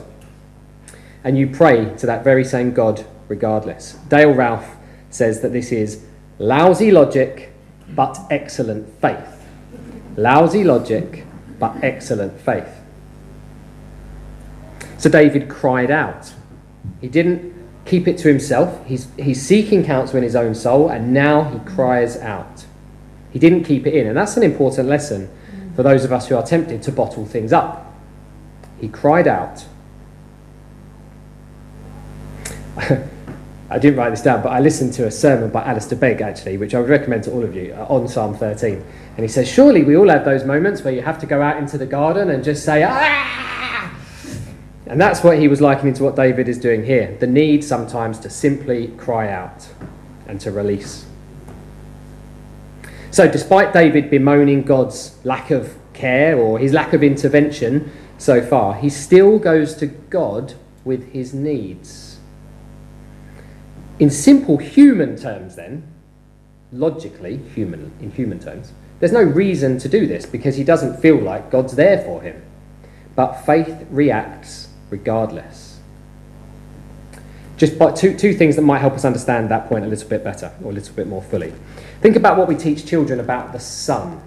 and 1.23 1.37
you 1.37 1.47
pray 1.47 1.95
to 1.95 2.05
that 2.05 2.25
very 2.25 2.43
same 2.43 2.73
God 2.73 3.05
regardless. 3.27 3.93
Dale 4.09 4.33
Ralph 4.33 4.75
says 5.09 5.41
that 5.41 5.53
this 5.53 5.71
is 5.71 6.03
lousy 6.39 6.91
logic 6.91 7.53
but 7.89 8.19
excellent 8.29 8.89
faith. 9.01 9.45
Lousy 10.17 10.63
logic 10.63 11.25
but 11.59 11.75
excellent 11.83 12.39
faith. 12.39 12.69
So 14.97 15.09
David 15.09 15.49
cried 15.49 15.91
out. 15.91 16.33
He 17.01 17.07
didn't 17.07 17.53
keep 17.85 18.07
it 18.07 18.17
to 18.19 18.27
himself. 18.27 18.85
He's, 18.85 19.07
he's 19.17 19.41
seeking 19.41 19.83
counsel 19.83 20.17
in 20.17 20.23
his 20.23 20.35
own 20.35 20.55
soul, 20.55 20.89
and 20.89 21.13
now 21.13 21.43
he 21.43 21.59
cries 21.59 22.17
out. 22.17 22.65
He 23.31 23.39
didn't 23.39 23.65
keep 23.65 23.85
it 23.85 23.93
in, 23.93 24.07
and 24.07 24.17
that's 24.17 24.37
an 24.37 24.43
important 24.43 24.87
lesson 24.87 25.29
for 25.75 25.83
those 25.83 26.03
of 26.05 26.11
us 26.11 26.27
who 26.27 26.35
are 26.35 26.43
tempted 26.43 26.81
to 26.83 26.91
bottle 26.91 27.25
things 27.25 27.53
up. 27.53 27.93
He 28.79 28.87
cried 28.87 29.27
out. 29.27 29.65
I 33.75 33.77
didn't 33.77 33.97
write 33.97 34.11
this 34.11 34.21
down, 34.21 34.41
but 34.41 34.53
I 34.53 34.61
listened 34.61 34.93
to 34.93 35.05
a 35.05 35.11
sermon 35.11 35.49
by 35.49 35.61
Alistair 35.65 35.97
Begg 35.97 36.21
actually, 36.21 36.55
which 36.55 36.73
I 36.73 36.79
would 36.79 36.87
recommend 36.87 37.25
to 37.25 37.31
all 37.31 37.43
of 37.43 37.53
you 37.53 37.73
uh, 37.77 37.85
on 37.89 38.07
Psalm 38.07 38.33
13. 38.33 38.75
And 38.75 39.19
he 39.19 39.27
says, 39.27 39.49
Surely 39.49 39.83
we 39.83 39.97
all 39.97 40.07
have 40.07 40.23
those 40.23 40.45
moments 40.45 40.81
where 40.81 40.93
you 40.93 41.01
have 41.01 41.19
to 41.19 41.25
go 41.25 41.41
out 41.41 41.57
into 41.57 41.77
the 41.77 41.85
garden 41.85 42.29
and 42.29 42.41
just 42.41 42.63
say, 42.63 42.85
Ah! 42.87 43.93
And 44.85 45.01
that's 45.01 45.25
what 45.25 45.39
he 45.39 45.49
was 45.49 45.59
likening 45.59 45.93
to 45.95 46.05
what 46.05 46.15
David 46.15 46.47
is 46.47 46.57
doing 46.57 46.85
here 46.85 47.17
the 47.19 47.27
need 47.27 47.65
sometimes 47.65 48.17
to 48.19 48.29
simply 48.29 48.87
cry 48.95 49.29
out 49.29 49.67
and 50.25 50.39
to 50.39 50.51
release. 50.51 51.05
So, 53.11 53.29
despite 53.29 53.73
David 53.73 54.09
bemoaning 54.09 54.61
God's 54.61 55.17
lack 55.25 55.51
of 55.51 55.75
care 55.91 56.37
or 56.37 56.59
his 56.59 56.71
lack 56.71 56.93
of 56.93 57.03
intervention 57.03 57.91
so 58.19 58.41
far, 58.41 58.75
he 58.75 58.89
still 58.89 59.37
goes 59.37 59.75
to 59.75 59.87
God 59.87 60.53
with 60.85 61.11
his 61.11 61.33
needs. 61.33 62.04
In 63.97 64.09
simple 64.09 64.57
human 64.57 65.15
terms, 65.15 65.55
then, 65.55 65.83
logically, 66.71 67.37
human, 67.37 67.91
in 68.01 68.11
human 68.11 68.39
terms, 68.39 68.73
there's 68.99 69.13
no 69.13 69.23
reason 69.23 69.77
to 69.79 69.89
do 69.89 70.05
this 70.05 70.25
because 70.25 70.55
he 70.55 70.63
doesn't 70.63 71.01
feel 71.01 71.17
like 71.17 71.49
God's 71.49 71.75
there 71.75 72.01
for 72.01 72.21
him. 72.21 72.41
But 73.15 73.45
faith 73.45 73.85
reacts 73.89 74.69
regardless. 74.89 75.79
Just 77.57 77.79
by 77.79 77.91
two, 77.91 78.17
two 78.17 78.33
things 78.33 78.57
that 78.57 78.63
might 78.63 78.79
help 78.79 78.93
us 78.93 79.05
understand 79.05 79.49
that 79.49 79.67
point 79.69 79.85
a 79.85 79.87
little 79.87 80.09
bit 80.09 80.23
better 80.25 80.51
or 80.61 80.71
a 80.71 80.73
little 80.73 80.93
bit 80.93 81.07
more 81.07 81.21
fully. 81.21 81.53
Think 82.01 82.17
about 82.17 82.37
what 82.37 82.49
we 82.49 82.55
teach 82.55 82.85
children 82.85 83.21
about 83.21 83.53
the 83.53 83.59
sun. 83.59 84.21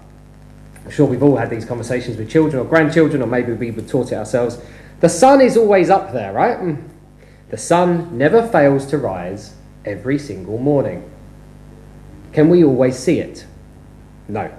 I'm 0.83 0.89
sure 0.89 1.05
we've 1.05 1.21
all 1.21 1.37
had 1.37 1.51
these 1.51 1.65
conversations 1.65 2.17
with 2.17 2.29
children 2.31 2.59
or 2.59 2.65
grandchildren, 2.65 3.21
or 3.21 3.27
maybe 3.27 3.53
we've 3.53 3.87
taught 3.87 4.11
it 4.11 4.15
ourselves. 4.15 4.59
The 5.01 5.09
sun 5.09 5.41
is 5.41 5.57
always 5.57 5.91
up 5.91 6.11
there, 6.11 6.33
right? 6.33 6.57
Mm. 6.57 6.89
The 7.49 7.57
sun 7.57 8.17
never 8.17 8.47
fails 8.47 8.87
to 8.87 8.97
rise 8.97 9.53
every 9.85 10.19
single 10.19 10.57
morning. 10.57 11.09
Can 12.33 12.49
we 12.49 12.63
always 12.63 12.97
see 12.97 13.19
it? 13.19 13.45
No. 14.27 14.51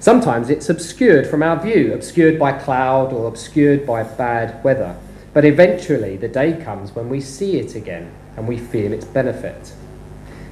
Sometimes 0.00 0.50
it's 0.50 0.68
obscured 0.68 1.26
from 1.26 1.42
our 1.42 1.60
view, 1.60 1.92
obscured 1.92 2.38
by 2.38 2.52
cloud 2.52 3.12
or 3.12 3.26
obscured 3.26 3.86
by 3.86 4.02
bad 4.02 4.62
weather. 4.62 4.96
But 5.34 5.44
eventually 5.44 6.16
the 6.16 6.28
day 6.28 6.60
comes 6.62 6.94
when 6.94 7.08
we 7.08 7.20
see 7.20 7.58
it 7.58 7.74
again 7.74 8.12
and 8.36 8.46
we 8.46 8.58
feel 8.58 8.92
its 8.92 9.04
benefit. 9.04 9.72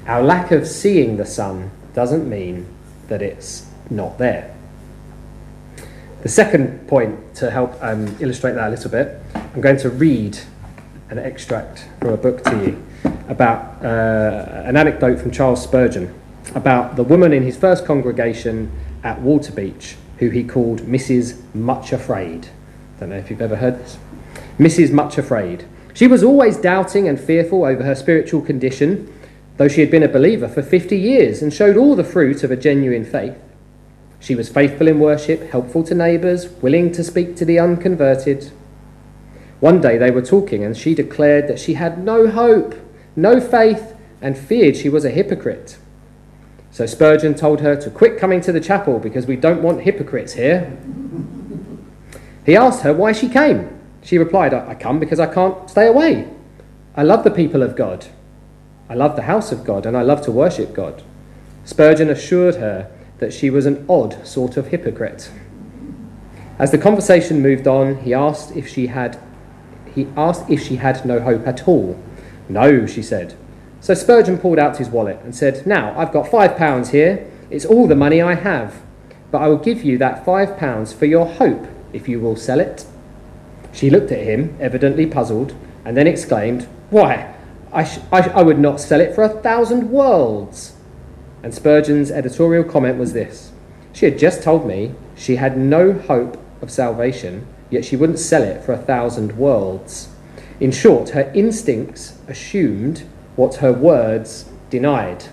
Our 0.07 0.23
lack 0.23 0.51
of 0.51 0.67
seeing 0.67 1.17
the 1.17 1.27
sun 1.27 1.71
doesn't 1.95 2.29
mean 2.29 2.67
that 3.09 3.23
it's 3.23 3.67
not 3.91 4.19
there. 4.19 4.55
The 6.23 6.29
second 6.29 6.89
point 6.89 7.37
to 7.37 7.51
help 7.51 7.77
um, 7.83 8.17
illustrate 8.21 8.53
that 8.53 8.69
a 8.69 8.71
little 8.71 8.91
bit, 8.91 9.21
I'm 9.35 9.61
going 9.61 9.77
to 9.79 9.91
read 9.91 10.39
an 11.09 11.19
extract 11.19 11.87
from 12.01 12.11
a 12.11 12.17
book 12.17 12.43
to 12.45 12.65
you 12.65 12.83
about 13.29 13.85
uh, 13.85 14.63
an 14.65 14.77
anecdote 14.77 15.19
from 15.19 15.31
Charles 15.31 15.63
Spurgeon 15.63 16.15
about 16.55 16.97
the 16.97 17.03
woman 17.03 17.33
in 17.33 17.43
his 17.43 17.57
first 17.57 17.85
congregation 17.85 18.71
at 19.03 19.19
Waterbeach 19.21 19.97
who 20.19 20.31
he 20.31 20.45
called 20.45 20.83
Mrs. 20.83 21.43
Much 21.55 21.93
Afraid. 21.93 22.47
I 22.97 23.01
Don't 23.01 23.11
know 23.11 23.17
if 23.17 23.31
you've 23.31 23.43
ever 23.43 23.57
heard 23.57 23.79
this. 23.79 23.99
Mrs. 24.59 24.93
Much 24.93 25.19
Afraid. 25.19 25.67
She 25.95 26.07
was 26.07 26.23
always 26.23 26.57
doubting 26.57 27.09
and 27.09 27.21
fearful 27.21 27.65
over 27.65 27.83
her 27.83 27.95
spiritual 27.95 28.43
condition, 28.43 29.13
though 29.57 29.69
she 29.69 29.81
had 29.81 29.91
been 29.91 30.03
a 30.03 30.09
believer 30.09 30.49
for 30.49 30.63
50 30.63 30.97
years 30.97 31.43
and 31.43 31.53
showed 31.53 31.77
all 31.77 31.95
the 31.95 32.05
fruit 32.05 32.43
of 32.43 32.51
a 32.51 32.57
genuine 32.57 33.05
faith. 33.05 33.37
She 34.21 34.35
was 34.35 34.49
faithful 34.49 34.89
in 34.89 34.99
worship, 34.99 35.51
helpful 35.51 35.85
to 35.85 35.95
neighbours, 35.95 36.49
willing 36.63 36.93
to 36.93 37.05
speak 37.05 37.37
to 37.37 37.45
the 37.45 37.59
unconverted. 37.59 38.51
One 39.61 39.81
day 39.81 39.99
they 39.99 40.11
were 40.11 40.23
talking, 40.23 40.65
and 40.65 40.77
she 40.77 40.95
declared 40.95 41.49
that 41.49 41.59
she 41.59 41.75
had 41.75 42.03
no 42.03 42.29
hope 42.29 42.75
no 43.17 43.41
faith, 43.41 43.95
and 44.21 44.37
feared 44.37 44.77
she 44.77 44.89
was 44.89 45.05
a 45.05 45.11
hypocrite. 45.11 45.79
So 46.71 46.87
Spurgeon 46.87 47.35
told 47.35 47.61
her 47.61 47.75
to 47.77 47.91
quit 47.91 48.19
coming 48.19 48.41
to 48.43 48.53
the 48.53 48.61
chapel 48.61 48.99
because 48.99 49.27
we 49.27 49.37
don't 49.37 49.63
want 49.63 49.81
hypocrites 49.83 50.35
here. 50.35 50.77
He 52.45 52.55
asked 52.55 52.83
her 52.83 52.93
why 52.93 53.13
she 53.13 53.29
came. 53.29 53.71
She 54.03 54.19
replied, 54.19 54.55
I 54.55 54.75
come 54.75 55.01
because 55.01 55.19
I 55.19 55.33
can't 55.33 55.69
stay 55.69 55.87
away. 55.87 56.29
I 56.95 57.03
love 57.03 57.25
the 57.25 57.31
people 57.31 57.63
of 57.63 57.77
God. 57.77 58.07
I 58.89 58.95
love 58.95 59.17
the 59.17 59.23
house 59.23 59.53
of 59.53 59.65
God 59.65 59.85
and 59.85 59.97
I 59.97 60.03
love 60.03 60.23
to 60.23 60.31
worship 60.31 60.73
God. 60.75 61.03
Spurgeon 61.65 62.09
assured 62.09 62.57
her 62.57 62.91
that 63.19 63.33
she 63.33 63.51
was 63.51 63.67
an 63.67 63.85
odd 63.89 64.25
sort 64.27 64.57
of 64.57 64.69
hypocrite. 64.69 65.31
As 66.59 66.71
the 66.71 66.79
conversation 66.79 67.43
moved 67.43 67.67
on, 67.67 67.97
he 68.03 68.15
asked 68.15 68.57
if 68.57 68.69
she 68.69 68.87
had 68.89 69.21
he 69.95 70.07
asked 70.17 70.51
if 70.51 70.63
she 70.63 70.77
had 70.77 71.05
no 71.07 71.21
hope 71.21 71.47
at 71.47 71.67
all. 71.67 71.99
No, 72.49 72.87
she 72.87 73.03
said. 73.03 73.37
So 73.81 73.95
Spurgeon 73.95 74.39
pulled 74.39 74.59
out 74.59 74.79
his 74.79 74.89
wallet 74.89 75.21
and 75.23 75.35
said, 75.35 75.67
Now, 75.67 75.97
I've 75.99 76.13
got 76.13 76.29
five 76.29 76.57
pounds 76.57 76.91
here. 76.91 77.31
It's 77.51 77.65
all 77.65 77.87
the 77.87 77.95
money 77.95 78.21
I 78.21 78.35
have. 78.35 78.83
But 79.31 79.43
I 79.43 79.49
will 79.49 79.59
give 79.59 79.85
you 79.85 79.99
that 79.99 80.25
five 80.25 80.57
pounds 80.57 80.93
for 80.93 81.07
your 81.07 81.27
hope 81.27 81.67
if 81.93 82.09
you 82.09 82.21
will 82.21 82.37
sell 82.37 82.61
it. 82.61 82.85
She 83.73 83.91
looked 83.91 84.13
at 84.13 84.25
him, 84.25 84.57
evidently 84.61 85.07
puzzled, 85.07 85.55
and 85.85 85.97
then 85.97 86.07
exclaimed, 86.07 86.65
Why, 86.91 87.35
I, 87.73 87.85
sh- 87.85 87.99
I, 88.11 88.23
sh- 88.23 88.33
I 88.35 88.43
would 88.43 88.59
not 88.59 88.81
sell 88.81 89.01
it 89.01 89.15
for 89.15 89.23
a 89.23 89.29
thousand 89.29 89.91
worlds. 89.91 90.75
And 91.43 91.55
Spurgeon's 91.55 92.11
editorial 92.11 92.65
comment 92.65 92.99
was 92.99 93.13
this 93.13 93.53
She 93.93 94.07
had 94.07 94.19
just 94.19 94.43
told 94.43 94.67
me 94.67 94.95
she 95.15 95.37
had 95.37 95.59
no 95.59 95.93
hope 95.93 96.43
of 96.63 96.71
salvation, 96.71 97.47
yet 97.71 97.85
she 97.85 97.97
wouldn't 97.97 98.19
sell 98.19 98.43
it 98.43 98.65
for 98.65 98.73
a 98.73 98.79
thousand 98.79 99.37
worlds. 99.37 100.09
In 100.61 100.73
short, 100.73 101.11
her 101.11 101.31
instincts 101.35 102.19
assumed 102.29 103.05
what 103.37 103.57
her 103.57 103.73
words 103.73 104.49
denied. 104.71 105.25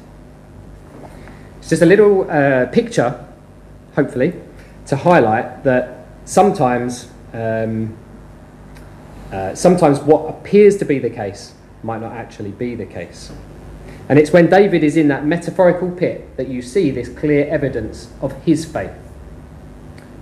It's 1.60 1.70
just 1.70 1.82
a 1.82 1.86
little 1.86 2.30
uh, 2.30 2.66
picture, 2.68 3.26
hopefully, 3.96 4.34
to 4.88 4.98
highlight 4.98 5.64
that 5.64 6.06
sometimes, 6.26 7.10
um, 7.34 7.98
uh, 9.32 9.56
sometimes 9.56 10.00
what 10.02 10.30
appears 10.30 10.78
to 10.78 10.86
be 10.86 11.00
the 11.00 11.10
case 11.10 11.54
might 11.84 12.02
not 12.02 12.12
actually 12.12 12.52
be 12.52 12.76
the 12.76 12.86
case. 12.86 13.32
And 14.10 14.20
it's 14.20 14.32
when 14.32 14.50
David 14.50 14.84
is 14.84 14.98
in 14.98 15.08
that 15.08 15.26
metaphorical 15.26 15.90
pit 15.90 16.36
that 16.36 16.50
you 16.50 16.62
see 16.62 16.92
this 16.92 17.08
clear 17.08 17.48
evidence 17.48 18.10
of 18.22 18.34
his 18.44 18.66
faith. 18.66 18.92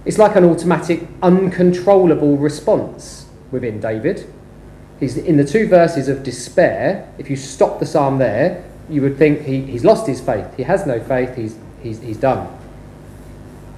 It's 0.05 0.19
like 0.19 0.35
an 0.35 0.45
automatic, 0.45 1.07
uncontrollable 1.23 2.37
response 2.37 3.25
within 3.51 3.79
David. 3.79 4.31
He's 5.01 5.17
in 5.17 5.35
the 5.35 5.43
two 5.43 5.67
verses 5.67 6.07
of 6.07 6.21
despair. 6.21 7.11
If 7.17 7.27
you 7.27 7.35
stop 7.35 7.79
the 7.79 7.87
psalm 7.87 8.19
there, 8.19 8.63
you 8.87 9.01
would 9.01 9.17
think 9.17 9.41
he, 9.41 9.63
he's 9.63 9.83
lost 9.83 10.05
his 10.05 10.21
faith. 10.21 10.55
He 10.55 10.63
has 10.63 10.85
no 10.85 10.99
faith. 10.99 11.35
He's, 11.35 11.57
he's, 11.81 11.99
he's 12.01 12.17
done. 12.17 12.47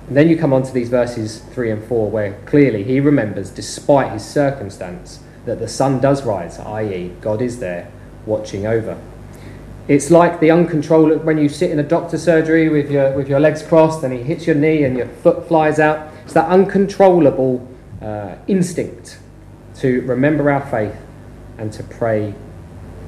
And 0.08 0.18
then 0.18 0.28
you 0.28 0.38
come 0.38 0.52
on 0.52 0.64
to 0.64 0.74
these 0.74 0.90
verses 0.90 1.40
3 1.40 1.72
and 1.72 1.84
4, 1.86 2.12
where 2.12 2.34
clearly 2.46 2.84
he 2.84 3.00
remembers, 3.00 3.50
despite 3.50 4.12
his 4.12 4.26
circumstance, 4.26 5.22
that 5.46 5.60
the 5.60 5.68
sun 5.70 6.02
does 6.02 6.26
rise, 6.26 6.60
i.e., 6.60 7.14
God 7.22 7.42
is 7.42 7.60
there 7.60 7.90
watching 8.26 8.66
over. 8.66 9.02
It's 9.88 10.12
like 10.12 10.42
the 10.42 10.52
uncontrollable 10.52 11.24
when 11.24 11.38
you 11.38 11.48
sit 11.48 11.72
in 11.72 11.80
a 11.80 11.84
doctor's 11.84 12.24
surgery 12.24 12.68
with 12.68 12.92
your, 12.92 13.14
with 13.14 13.30
your 13.30 13.40
legs 13.40 13.64
crossed 13.64 14.04
and 14.04 14.14
he 14.14 14.24
hits 14.24 14.46
your 14.46 14.58
knee 14.58 14.84
and 14.84 14.98
your 14.98 15.08
foot 15.08 15.48
flies 15.48 15.80
out. 15.80 16.14
It's 16.26 16.34
that 16.34 16.50
uncontrollable 16.50 17.66
uh, 18.02 18.36
instinct 18.48 19.20
to 19.76 20.02
remember 20.02 20.52
our 20.52 20.70
faith 20.70 20.96
and 21.58 21.72
to 21.74 21.84
pray 21.84 22.34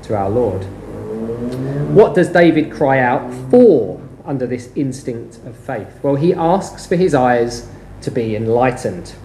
to 0.04 0.16
our 0.16 0.30
Lord. 0.30 0.64
What 1.94 2.16
does 2.16 2.30
David 2.30 2.72
cry 2.72 3.00
out 3.00 3.34
for 3.50 4.02
under 4.26 4.46
this 4.48 4.70
instinct 4.76 5.38
of 5.46 5.56
faith? 5.56 6.00
Well, 6.04 6.16
he 6.16 6.34
asks 6.34 6.86
for 6.86 6.96
his 6.96 7.16
eyes 7.16 7.70
to 8.02 8.12
be 8.12 8.36
enlightened. 8.36 9.16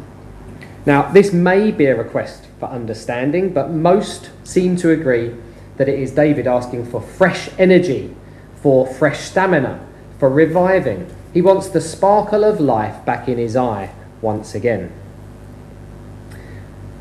Now, 0.86 1.10
this 1.10 1.32
may 1.32 1.70
be 1.70 1.86
a 1.86 1.96
request 1.96 2.46
for 2.58 2.66
understanding, 2.66 3.52
but 3.52 3.70
most 3.70 4.30
seem 4.44 4.76
to 4.76 4.90
agree 4.90 5.34
that 5.76 5.88
it 5.88 5.98
is 5.98 6.12
David 6.12 6.46
asking 6.46 6.86
for 6.86 7.00
fresh 7.00 7.50
energy, 7.58 8.14
for 8.56 8.86
fresh 8.86 9.20
stamina, 9.20 9.86
for 10.18 10.28
reviving. 10.28 11.10
He 11.32 11.42
wants 11.42 11.68
the 11.68 11.80
sparkle 11.80 12.44
of 12.44 12.60
life 12.60 13.04
back 13.04 13.28
in 13.28 13.38
his 13.38 13.56
eye 13.56 13.90
once 14.20 14.54
again. 14.54 14.92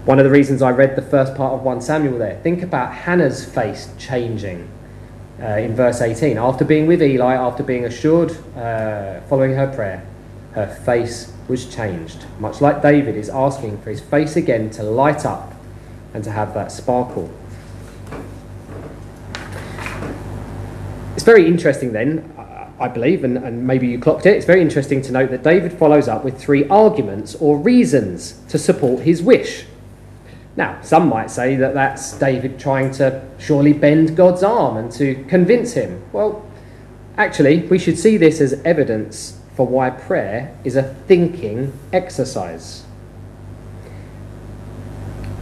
One 0.06 0.18
of 0.18 0.24
the 0.24 0.32
reasons 0.32 0.62
I 0.62 0.72
read 0.72 0.96
the 0.96 1.02
first 1.02 1.36
part 1.36 1.54
of 1.54 1.64
1 1.64 1.82
Samuel 1.82 2.18
there, 2.18 2.40
think 2.42 2.64
about 2.64 2.94
Hannah's 2.94 3.44
face 3.44 3.90
changing 3.98 4.70
uh, 5.42 5.58
in 5.58 5.76
verse 5.76 6.02
18. 6.02 6.38
After 6.38 6.64
being 6.64 6.88
with 6.88 7.04
Eli, 7.04 7.36
after 7.36 7.64
being 7.64 7.84
assured, 7.84 8.32
uh, 8.56 9.20
following 9.28 9.56
her 9.56 9.68
prayer, 9.68 10.06
her 10.54 10.68
face 10.68 11.34
was 11.50 11.66
changed. 11.74 12.26
Much 12.40 12.62
like 12.62 12.82
David 12.82 13.18
is 13.18 13.30
asking 13.30 13.82
for 13.82 13.90
his 13.90 14.00
face 14.00 14.38
again 14.38 14.70
to 14.72 14.84
light 14.84 15.26
up 15.26 15.54
and 16.14 16.24
to 16.24 16.32
have 16.32 16.54
that 16.54 16.72
sparkle. 16.72 17.30
It's 21.16 21.26
very 21.26 21.46
interesting 21.46 21.92
then, 21.92 22.34
I 22.80 22.88
believe, 22.88 23.26
and, 23.26 23.38
and, 23.38 23.68
maybe 23.68 23.88
you 23.88 24.00
clocked 24.00 24.26
it, 24.26 24.38
it's 24.38 24.46
very 24.46 24.62
interesting 24.62 25.02
to 25.02 25.12
note 25.12 25.30
that 25.32 25.44
David 25.44 25.74
follows 25.74 26.08
up 26.08 26.24
with 26.24 26.40
three 26.40 26.66
arguments 26.70 27.36
or 27.36 27.58
reasons 27.58 28.40
to 28.48 28.58
support 28.58 29.02
his 29.02 29.22
wish. 29.22 29.66
Now, 30.60 30.78
some 30.82 31.08
might 31.08 31.32
say 31.32 31.56
that 31.56 31.74
that's 31.74 32.12
David 32.20 32.60
trying 32.60 32.92
to 32.96 33.26
surely 33.38 33.72
bend 33.72 34.18
God's 34.18 34.44
arm 34.44 34.76
and 34.76 34.92
to 34.92 35.24
convince 35.30 35.72
him. 35.72 36.04
Well, 36.12 36.46
actually, 37.16 37.60
we 37.68 37.80
should 37.80 37.98
see 37.98 38.18
this 38.18 38.42
as 38.42 38.62
evidence 38.66 39.40
for 39.56 39.66
why 39.66 39.90
prayer 39.90 40.54
is 40.66 40.76
a 40.76 40.84
thinking 41.08 41.72
exercise. 41.94 42.84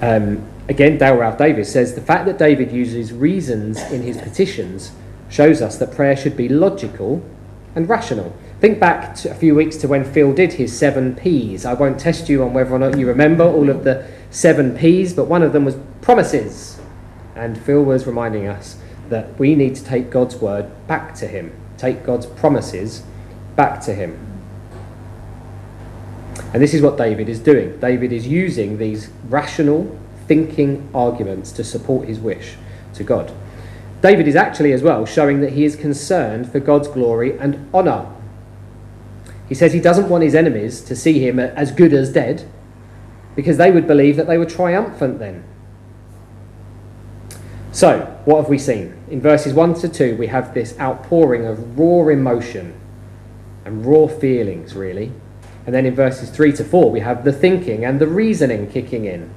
Um, 0.04 0.48
again, 0.70 1.00
Dale 1.00 1.16
Ralph 1.16 1.40
Davis 1.40 1.74
says 1.74 1.96
the 1.96 2.02
fact 2.02 2.28
that 2.28 2.38
David 2.38 2.72
uses 2.72 3.12
reasons 3.12 3.82
in 3.92 4.04
his 4.04 4.18
petitions 4.18 4.92
shows 5.30 5.64
us 5.64 5.80
that 5.80 5.96
prayer 5.96 6.16
should 6.16 6.38
be 6.38 6.48
logical 6.48 7.26
and 7.74 7.90
rational. 7.90 8.38
Think 8.60 8.80
back 8.80 9.24
a 9.26 9.36
few 9.36 9.54
weeks 9.54 9.78
to 9.78 9.88
when 9.88 10.04
Phil 10.04 10.34
did 10.34 10.54
his 10.54 10.78
seven 10.78 11.16
P's. 11.16 11.66
I 11.66 11.74
won't 11.74 12.00
test 12.00 12.28
you 12.28 12.44
on 12.44 12.54
whether 12.54 12.72
or 12.72 12.80
not 12.80 12.98
you 12.98 13.08
remember 13.08 13.44
all 13.44 13.70
of 13.70 13.84
the 13.84 14.08
seven 14.32 14.76
P's, 14.76 15.14
but 15.14 15.26
one 15.26 15.44
of 15.44 15.54
them 15.54 15.64
was 15.64 15.78
promises. 16.02 16.80
And 17.36 17.58
Phil 17.62 17.84
was 17.84 18.08
reminding 18.08 18.48
us 18.48 18.78
that 19.10 19.38
we 19.38 19.54
need 19.54 19.76
to 19.76 19.84
take 19.84 20.10
God's 20.10 20.36
word 20.38 20.72
back 20.88 21.14
to 21.16 21.28
Him, 21.28 21.54
take 21.78 22.04
God's 22.04 22.26
promises 22.26 23.04
back 23.56 23.80
to 23.82 23.94
Him. 23.94 24.20
And 26.54 26.64
this 26.64 26.74
is 26.74 26.82
what 26.82 26.98
David 26.98 27.30
is 27.30 27.40
doing. 27.40 27.80
David 27.80 28.12
is 28.12 28.28
using 28.28 28.78
these 28.78 29.10
rational 29.30 29.98
thinking 30.28 30.90
arguments 30.94 31.52
to 31.54 31.64
support 31.64 32.08
his 32.08 32.20
wish 32.20 32.56
to 32.96 33.04
God. 33.04 33.32
David 34.02 34.28
is 34.28 34.36
actually, 34.36 34.74
as 34.74 34.84
well, 34.84 35.06
showing 35.06 35.42
that 35.42 35.54
he 35.54 35.66
is 35.66 35.76
concerned 35.76 36.52
for 36.52 36.60
God's 36.60 36.88
glory 36.88 37.38
and 37.38 37.70
honour. 37.74 38.14
He 39.48 39.56
says 39.56 39.74
he 39.74 39.80
doesn't 39.80 40.10
want 40.10 40.24
his 40.24 40.36
enemies 40.36 40.82
to 40.82 40.96
see 40.96 41.20
him 41.20 41.40
as 41.40 41.72
good 41.72 41.94
as 41.94 42.12
dead 42.12 42.50
because 43.36 43.58
they 43.58 43.72
would 43.72 43.88
believe 43.88 44.18
that 44.18 44.28
they 44.28 44.38
were 44.38 44.46
triumphant 44.46 45.20
then. 45.20 45.44
So, 47.72 48.00
what 48.26 48.38
have 48.38 48.50
we 48.50 48.58
seen? 48.58 48.98
In 49.10 49.22
verses 49.22 49.54
1 49.54 49.76
to 49.82 49.90
2, 49.90 50.18
we 50.18 50.28
have 50.28 50.54
this 50.54 50.78
outpouring 50.80 51.46
of 51.46 51.78
raw 51.78 52.08
emotion 52.08 52.74
and 53.66 53.86
raw 53.86 54.08
feelings, 54.08 54.74
really. 54.74 55.12
And 55.66 55.76
then 55.76 55.86
in 55.86 55.94
verses 55.94 56.30
3 56.30 56.54
to 56.54 56.64
4, 56.64 56.90
we 56.90 57.02
have 57.02 57.24
the 57.24 57.32
thinking 57.32 57.86
and 57.86 58.00
the 58.00 58.08
reasoning 58.08 58.72
kicking 58.72 59.06
in. 59.06 59.30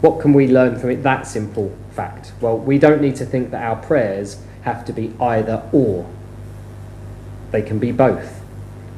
What 0.00 0.20
can 0.20 0.34
we 0.34 0.46
learn 0.46 0.78
from 0.78 0.90
it, 0.90 1.02
that 1.02 1.26
simple 1.26 1.76
fact? 1.90 2.32
Well, 2.40 2.58
we 2.58 2.78
don't 2.78 3.00
need 3.00 3.16
to 3.16 3.26
think 3.26 3.50
that 3.50 3.62
our 3.62 3.76
prayers 3.76 4.40
have 4.62 4.84
to 4.84 4.92
be 4.92 5.14
either 5.18 5.68
or. 5.72 6.08
They 7.50 7.62
can 7.62 7.78
be 7.78 7.90
both, 7.90 8.35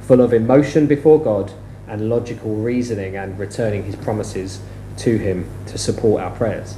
full 0.09 0.23
of 0.23 0.33
emotion 0.33 0.87
before 0.87 1.23
God 1.23 1.53
and 1.87 2.09
logical 2.09 2.57
reasoning 2.57 3.15
and 3.17 3.39
returning 3.39 3.85
his 3.85 3.95
promises 3.95 4.59
to 4.97 5.19
him 5.19 5.47
to 5.67 5.77
support 5.77 6.23
our 6.23 6.31
prayers. 6.31 6.77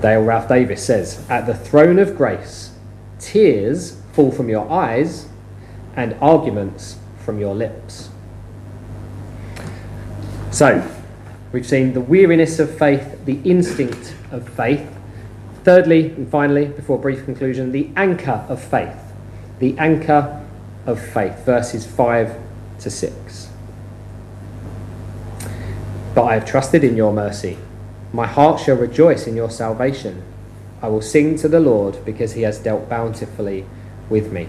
Dale 0.00 0.22
Ralph 0.22 0.48
Davis 0.48 0.86
says, 0.86 1.26
At 1.28 1.46
the 1.46 1.54
throne 1.54 1.98
of 1.98 2.16
grace, 2.16 2.72
tears 3.18 4.00
fall 4.12 4.30
from 4.30 4.48
your 4.48 4.70
eyes 4.70 5.28
and 5.96 6.16
arguments 6.20 6.96
from 7.24 7.40
your 7.40 7.56
lips. 7.56 8.08
So, 10.52 10.88
we've 11.50 11.66
seen 11.66 11.92
the 11.92 12.00
weariness 12.00 12.60
of 12.60 12.78
faith, 12.78 13.24
the 13.24 13.40
instinct 13.42 14.14
of 14.30 14.48
faith. 14.48 14.88
Thirdly, 15.64 16.10
and 16.10 16.30
finally, 16.30 16.66
before 16.66 16.98
brief 16.98 17.24
conclusion, 17.24 17.72
the 17.72 17.90
anchor 17.96 18.46
of 18.48 18.62
faith. 18.62 18.96
The 19.58 19.76
anchor 19.76 20.40
of 20.90 21.00
faith, 21.00 21.44
verses 21.46 21.86
5 21.86 22.36
to 22.80 22.90
6. 22.90 23.48
But 26.14 26.24
I 26.24 26.34
have 26.34 26.44
trusted 26.44 26.84
in 26.84 26.96
your 26.96 27.12
mercy. 27.12 27.56
My 28.12 28.26
heart 28.26 28.60
shall 28.60 28.76
rejoice 28.76 29.26
in 29.26 29.36
your 29.36 29.50
salvation. 29.50 30.22
I 30.82 30.88
will 30.88 31.02
sing 31.02 31.38
to 31.38 31.48
the 31.48 31.60
Lord 31.60 32.04
because 32.04 32.32
he 32.32 32.42
has 32.42 32.58
dealt 32.58 32.88
bountifully 32.88 33.64
with 34.08 34.32
me. 34.32 34.48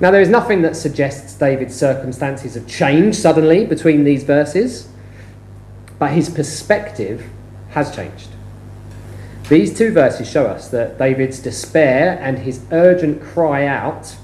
Now, 0.00 0.10
there 0.10 0.20
is 0.20 0.28
nothing 0.28 0.62
that 0.62 0.76
suggests 0.76 1.34
David's 1.34 1.74
circumstances 1.74 2.54
have 2.54 2.66
changed 2.66 3.18
suddenly 3.18 3.64
between 3.64 4.04
these 4.04 4.24
verses, 4.24 4.88
but 5.98 6.12
his 6.12 6.28
perspective 6.28 7.24
has 7.70 7.94
changed. 7.94 8.28
These 9.48 9.76
two 9.76 9.92
verses 9.92 10.30
show 10.30 10.46
us 10.46 10.68
that 10.68 10.98
David's 10.98 11.38
despair 11.38 12.18
and 12.20 12.38
his 12.38 12.60
urgent 12.70 13.22
cry 13.22 13.66
out 13.66 14.16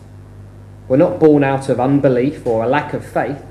were 0.90 0.96
not 0.96 1.20
born 1.20 1.44
out 1.44 1.68
of 1.68 1.78
unbelief 1.78 2.44
or 2.44 2.64
a 2.64 2.68
lack 2.68 2.92
of 2.92 3.06
faith, 3.06 3.46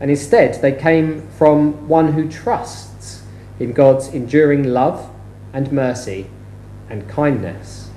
and 0.00 0.10
instead 0.10 0.60
they 0.62 0.72
came 0.72 1.28
from 1.32 1.86
one 1.86 2.14
who 2.14 2.26
trusts 2.30 3.22
in 3.60 3.74
God's 3.74 4.08
enduring 4.08 4.64
love 4.64 5.10
and 5.52 5.70
mercy 5.70 6.30
and 6.88 7.06
kindness. 7.10 7.90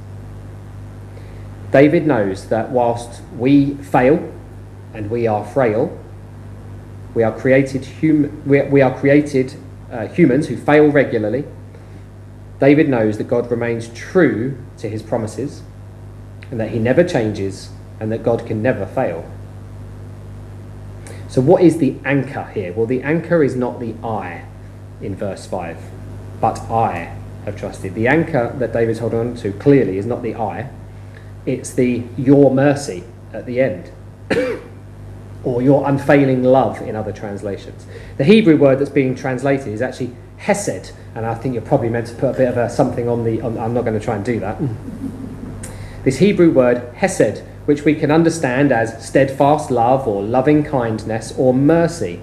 David 1.72 2.06
knows 2.06 2.50
that 2.50 2.70
whilst 2.70 3.24
we 3.38 3.76
fail 3.76 4.30
and 4.94 5.10
we 5.10 5.26
are 5.26 5.46
frail, 5.46 5.98
we 7.14 7.24
are 7.24 7.32
created, 7.32 7.86
hum- 8.02 8.44
we, 8.46 8.62
we 8.64 8.82
are 8.82 9.00
created 9.00 9.56
uh, 9.90 10.08
humans 10.08 10.48
who 10.48 10.58
fail 10.58 10.92
regularly. 10.92 11.46
David 12.60 12.90
knows 12.90 13.18
that 13.20 13.30
God 13.30 13.50
remains 13.50 13.88
true 13.88 14.58
to 14.80 14.90
his 14.90 15.02
promises 15.02 15.64
and 16.52 16.60
that 16.60 16.72
he 16.72 16.80
never 16.80 17.06
changes 17.06 17.70
and 18.00 18.12
that 18.12 18.24
God 18.24 18.46
can 18.46 18.62
never 18.62 18.86
fail. 18.86 19.30
So, 21.28 21.42
what 21.42 21.62
is 21.62 21.78
the 21.78 21.96
anchor 22.06 22.46
here? 22.54 22.74
Well, 22.74 22.86
the 22.86 23.04
anchor 23.04 23.44
is 23.44 23.56
not 23.56 23.80
the 23.80 23.96
I 24.04 24.46
in 25.02 25.16
verse 25.16 25.46
5, 25.46 25.78
but 26.40 26.60
I 26.70 27.18
have 27.46 27.58
trusted. 27.58 27.96
The 27.96 28.08
anchor 28.08 28.56
that 28.58 28.74
David's 28.74 29.00
holding 29.00 29.20
on 29.20 29.36
to 29.38 29.52
clearly 29.54 29.98
is 29.98 30.06
not 30.06 30.24
the 30.24 30.36
I, 30.36 30.70
it's 31.46 31.74
the 31.74 32.04
your 32.18 32.54
mercy 32.54 33.04
at 33.34 33.46
the 33.46 33.60
end. 33.60 33.92
or 35.46 35.62
your 35.62 35.88
unfailing 35.88 36.44
love 36.44 36.82
in 36.82 36.96
other 36.96 37.12
translations. 37.12 37.86
The 38.18 38.24
Hebrew 38.24 38.58
word 38.58 38.80
that's 38.80 38.90
being 38.90 39.16
translated 39.16 39.68
is 39.68 39.82
actually 39.82 40.16
hesed, 40.38 40.92
and 41.14 41.26
I 41.26 41.36
think 41.36 41.54
you're 41.54 41.64
probably 41.64 41.90
meant 41.90 42.08
to 42.08 42.16
put 42.16 42.32
a 42.32 42.38
bit 42.38 42.50
of 42.50 42.58
a 42.58 42.70
something 42.70 43.08
on 43.08 43.24
the. 43.24 43.42
On, 43.42 43.58
I'm 43.58 43.74
not 43.74 43.86
going 43.86 43.98
to 43.98 44.04
try 44.04 44.16
and 44.16 44.26
do 44.26 44.40
that. 44.40 44.58
Mm. 44.58 44.76
This 46.04 46.18
Hebrew 46.18 46.52
word 46.52 46.94
hesed, 46.96 47.44
which 47.66 47.84
we 47.84 47.96
can 47.96 48.12
understand 48.12 48.72
as 48.72 49.06
steadfast 49.06 49.72
love 49.72 50.08
or 50.08 50.22
loving 50.22 50.64
kindness 50.64 51.34
or 51.38 51.54
mercy. 51.54 52.22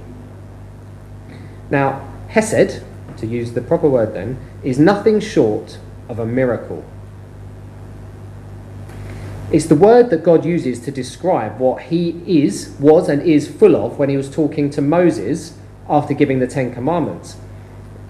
Now, 1.71 2.09
hesed, 2.29 2.83
to 3.17 3.27
use 3.27 3.53
the 3.53 3.61
proper 3.61 3.89
word 3.89 4.15
then, 4.15 4.39
is 4.63 4.79
nothing 4.79 5.21
short 5.21 5.79
of 6.09 6.19
a 6.19 6.27
miracle. 6.27 6.85
It's 9.51 9.67
the 9.67 9.75
word 9.75 10.11
that 10.11 10.23
God 10.23 10.45
uses 10.45 10.81
to 10.81 10.91
describe 10.91 11.59
what 11.59 11.83
he 11.83 12.23
is, 12.27 12.75
was, 12.81 13.09
and 13.09 13.21
is 13.23 13.49
full 13.49 13.77
of 13.77 13.99
when 13.99 14.09
he 14.09 14.17
was 14.17 14.31
talking 14.31 14.71
to 14.71 14.81
Moses 14.81 15.55
after 15.89 16.15
giving 16.15 16.39
the 16.39 16.47
Ten 16.47 16.73
Commandments. 16.73 17.37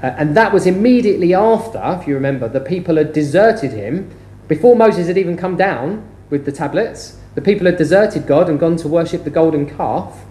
Uh, 0.03 0.07
and 0.19 0.37
that 0.37 0.53
was 0.53 0.67
immediately 0.67 1.35
after, 1.35 1.81
if 2.01 2.07
you 2.07 2.15
remember, 2.15 2.49
the 2.49 2.61
people 2.61 2.97
had 2.97 3.13
deserted 3.13 3.73
him. 3.73 4.11
Before 4.47 4.77
Moses 4.77 5.07
had 5.09 5.19
even 5.19 5.37
come 5.37 5.57
down 5.57 6.09
with 6.31 6.45
the 6.45 6.53
tablets, 6.53 7.19
the 7.35 7.41
people 7.41 7.67
had 7.67 7.77
deserted 7.77 8.27
God 8.27 8.49
and 8.49 8.61
gone 8.61 8.77
to 8.77 8.89
worship 8.89 9.25
the 9.25 9.31
golden 9.31 9.69
calf. 9.69 10.25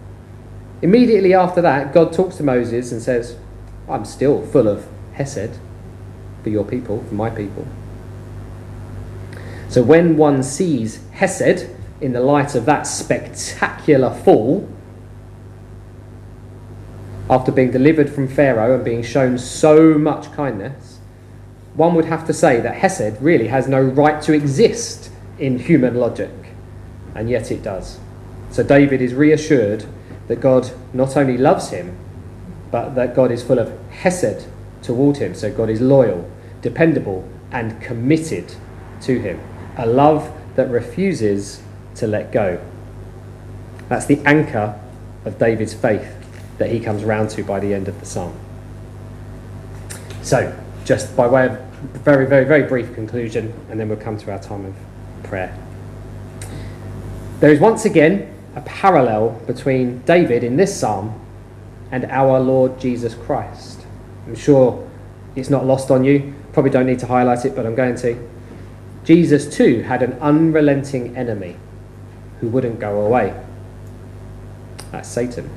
Immediately 0.81 1.33
after 1.33 1.61
that, 1.61 1.93
God 1.93 2.13
talks 2.13 2.37
to 2.37 2.43
Moses 2.43 2.91
and 2.91 3.01
says, 3.01 3.35
I'm 3.89 4.05
still 4.05 4.45
full 4.45 4.67
of 4.67 4.87
Hesed 5.13 5.57
for 6.43 6.49
your 6.49 6.63
people, 6.63 7.03
for 7.03 7.13
my 7.13 7.29
people. 7.29 7.67
So 9.69 9.81
when 9.81 10.17
one 10.17 10.43
sees 10.43 10.99
Hesed 11.11 11.69
in 12.01 12.13
the 12.13 12.19
light 12.19 12.55
of 12.55 12.65
that 12.65 12.83
spectacular 12.83 14.13
fall, 14.13 14.67
after 17.29 17.51
being 17.51 17.71
delivered 17.71 18.09
from 18.09 18.27
Pharaoh 18.27 18.75
and 18.75 18.83
being 18.83 19.03
shown 19.03 19.37
so 19.37 19.97
much 19.97 20.31
kindness, 20.33 20.99
one 21.75 21.95
would 21.95 22.05
have 22.05 22.27
to 22.27 22.33
say 22.33 22.59
that 22.59 22.75
Hesed 22.75 23.21
really 23.21 23.47
has 23.47 23.67
no 23.67 23.81
right 23.81 24.21
to 24.23 24.33
exist 24.33 25.09
in 25.39 25.57
human 25.57 25.95
logic, 25.95 26.31
and 27.15 27.29
yet 27.29 27.51
it 27.51 27.63
does. 27.63 27.99
So 28.51 28.63
David 28.63 29.01
is 29.01 29.13
reassured 29.13 29.85
that 30.27 30.41
God 30.41 30.71
not 30.93 31.17
only 31.17 31.37
loves 31.37 31.69
him, 31.69 31.97
but 32.69 32.95
that 32.95 33.15
God 33.15 33.31
is 33.31 33.43
full 33.43 33.59
of 33.59 33.77
Hesed 33.89 34.47
toward 34.81 35.17
him. 35.17 35.35
So 35.35 35.51
God 35.51 35.69
is 35.69 35.81
loyal, 35.81 36.29
dependable, 36.61 37.27
and 37.51 37.81
committed 37.81 38.53
to 39.01 39.19
him 39.19 39.39
a 39.77 39.85
love 39.85 40.31
that 40.55 40.69
refuses 40.69 41.61
to 41.95 42.07
let 42.07 42.31
go. 42.31 42.61
That's 43.89 44.05
the 44.05 44.19
anchor 44.25 44.79
of 45.25 45.37
David's 45.37 45.73
faith 45.73 46.15
that 46.57 46.69
he 46.69 46.79
comes 46.79 47.03
round 47.03 47.29
to 47.31 47.43
by 47.43 47.59
the 47.59 47.73
end 47.73 47.87
of 47.87 47.99
the 47.99 48.05
psalm. 48.05 48.37
So, 50.21 50.57
just 50.85 51.15
by 51.15 51.27
way 51.27 51.47
of 51.47 51.59
very, 52.03 52.27
very, 52.27 52.45
very 52.45 52.63
brief 52.63 52.93
conclusion, 52.93 53.53
and 53.69 53.79
then 53.79 53.89
we'll 53.89 53.97
come 53.97 54.17
to 54.19 54.31
our 54.31 54.39
time 54.39 54.65
of 54.65 54.75
prayer. 55.23 55.57
There 57.41 57.51
is 57.51 57.59
once 57.59 57.85
again 57.85 58.31
a 58.55 58.61
parallel 58.61 59.31
between 59.47 60.03
David 60.03 60.43
in 60.43 60.57
this 60.57 60.79
psalm 60.79 61.19
and 61.91 62.05
our 62.05 62.39
Lord 62.39 62.79
Jesus 62.79 63.15
Christ. 63.15 63.81
I'm 64.27 64.35
sure 64.35 64.87
it's 65.35 65.49
not 65.49 65.65
lost 65.65 65.89
on 65.89 66.03
you. 66.03 66.35
Probably 66.53 66.69
don't 66.69 66.85
need 66.85 66.99
to 66.99 67.07
highlight 67.07 67.43
it, 67.43 67.55
but 67.55 67.65
I'm 67.65 67.73
going 67.73 67.95
to. 67.95 68.29
Jesus 69.05 69.51
too 69.51 69.81
had 69.81 70.03
an 70.03 70.13
unrelenting 70.19 71.17
enemy 71.17 71.55
who 72.41 72.47
wouldn't 72.47 72.79
go 72.79 73.01
away. 73.01 73.33
That's 74.91 75.09
Satan. 75.09 75.49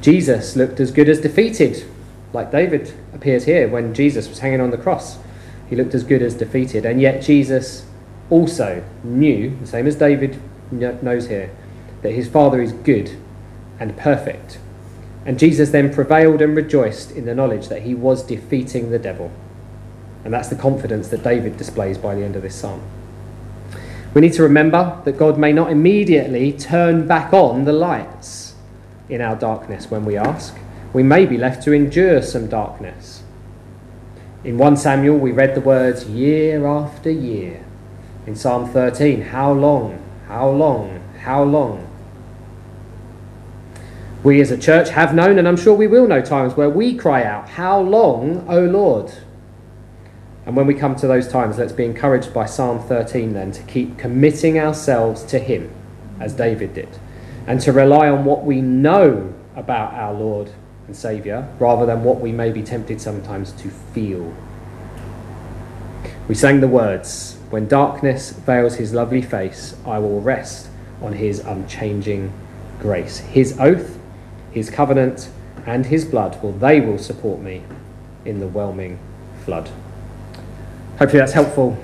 Jesus 0.00 0.54
looked 0.54 0.78
as 0.78 0.92
good 0.92 1.08
as 1.08 1.20
defeated, 1.20 1.84
like 2.32 2.52
David 2.52 2.92
appears 3.12 3.46
here 3.46 3.66
when 3.66 3.94
Jesus 3.94 4.28
was 4.28 4.38
hanging 4.38 4.60
on 4.60 4.70
the 4.70 4.78
cross. 4.78 5.18
He 5.68 5.74
looked 5.74 5.94
as 5.96 6.04
good 6.04 6.22
as 6.22 6.34
defeated, 6.34 6.86
and 6.86 7.00
yet 7.00 7.20
Jesus 7.20 7.84
also 8.30 8.84
knew, 9.02 9.56
the 9.60 9.66
same 9.66 9.88
as 9.88 9.96
David 9.96 10.40
knows 10.72 11.28
here, 11.28 11.50
that 12.02 12.12
his 12.12 12.28
Father 12.28 12.60
is 12.60 12.72
good 12.72 13.16
and 13.78 13.96
perfect. 13.96 14.58
And 15.24 15.38
Jesus 15.38 15.70
then 15.70 15.92
prevailed 15.92 16.42
and 16.42 16.56
rejoiced 16.56 17.12
in 17.12 17.26
the 17.26 17.34
knowledge 17.34 17.68
that 17.68 17.82
he 17.82 17.94
was 17.94 18.22
defeating 18.22 18.90
the 18.90 18.98
devil. 18.98 19.30
And 20.24 20.32
that's 20.32 20.48
the 20.48 20.56
confidence 20.56 21.08
that 21.08 21.22
David 21.22 21.56
displays 21.56 21.98
by 21.98 22.14
the 22.14 22.24
end 22.24 22.36
of 22.36 22.42
this 22.42 22.54
psalm. 22.54 22.82
We 24.14 24.20
need 24.20 24.34
to 24.34 24.42
remember 24.42 25.00
that 25.04 25.16
God 25.16 25.38
may 25.38 25.52
not 25.52 25.70
immediately 25.70 26.52
turn 26.52 27.06
back 27.06 27.32
on 27.32 27.64
the 27.64 27.72
lights 27.72 28.54
in 29.08 29.20
our 29.20 29.36
darkness 29.36 29.90
when 29.90 30.04
we 30.04 30.16
ask. 30.16 30.56
We 30.92 31.02
may 31.02 31.24
be 31.24 31.38
left 31.38 31.62
to 31.64 31.72
endure 31.72 32.20
some 32.20 32.48
darkness. 32.48 33.22
In 34.44 34.58
1 34.58 34.76
Samuel, 34.76 35.18
we 35.18 35.32
read 35.32 35.54
the 35.54 35.60
words 35.60 36.04
year 36.04 36.66
after 36.66 37.10
year. 37.10 37.64
In 38.26 38.36
Psalm 38.36 38.68
13, 38.68 39.22
how 39.22 39.52
long, 39.52 40.02
how 40.32 40.48
long, 40.48 40.98
how 41.20 41.42
long? 41.42 41.86
We 44.22 44.40
as 44.40 44.50
a 44.50 44.56
church 44.56 44.88
have 44.88 45.14
known, 45.14 45.38
and 45.38 45.46
I'm 45.46 45.58
sure 45.58 45.74
we 45.74 45.86
will 45.86 46.08
know, 46.08 46.22
times 46.22 46.54
where 46.54 46.70
we 46.70 46.96
cry 46.96 47.22
out, 47.22 47.50
How 47.50 47.78
long, 47.78 48.46
O 48.48 48.64
Lord? 48.64 49.12
And 50.46 50.56
when 50.56 50.66
we 50.66 50.72
come 50.72 50.96
to 50.96 51.06
those 51.06 51.28
times, 51.28 51.58
let's 51.58 51.74
be 51.74 51.84
encouraged 51.84 52.32
by 52.32 52.46
Psalm 52.46 52.80
13 52.80 53.34
then 53.34 53.52
to 53.52 53.62
keep 53.64 53.98
committing 53.98 54.58
ourselves 54.58 55.22
to 55.24 55.38
Him, 55.38 55.70
as 56.18 56.32
David 56.32 56.72
did, 56.72 56.88
and 57.46 57.60
to 57.60 57.70
rely 57.70 58.08
on 58.08 58.24
what 58.24 58.42
we 58.42 58.62
know 58.62 59.34
about 59.54 59.92
our 59.92 60.14
Lord 60.14 60.50
and 60.86 60.96
Saviour 60.96 61.46
rather 61.58 61.84
than 61.84 62.04
what 62.04 62.20
we 62.20 62.32
may 62.32 62.50
be 62.52 62.62
tempted 62.62 63.02
sometimes 63.02 63.52
to 63.52 63.68
feel. 63.68 64.34
We 66.26 66.34
sang 66.34 66.62
the 66.62 66.68
words, 66.68 67.36
When 67.52 67.68
darkness 67.68 68.30
veils 68.30 68.76
His 68.76 68.94
lovely 68.94 69.20
face, 69.20 69.76
I 69.84 69.98
will 69.98 70.22
rest 70.22 70.68
on 71.02 71.12
His 71.12 71.40
unchanging 71.40 72.32
grace. 72.80 73.18
His 73.18 73.60
oath, 73.60 73.98
His 74.52 74.70
covenant, 74.70 75.28
and 75.66 75.84
His 75.84 76.06
blood, 76.06 76.42
well, 76.42 76.52
they 76.52 76.80
will 76.80 76.96
support 76.96 77.40
me 77.40 77.62
in 78.24 78.40
the 78.40 78.48
whelming 78.48 78.98
flood. 79.44 79.68
Hopefully 80.98 81.18
that's 81.18 81.34
helpful 81.34 81.76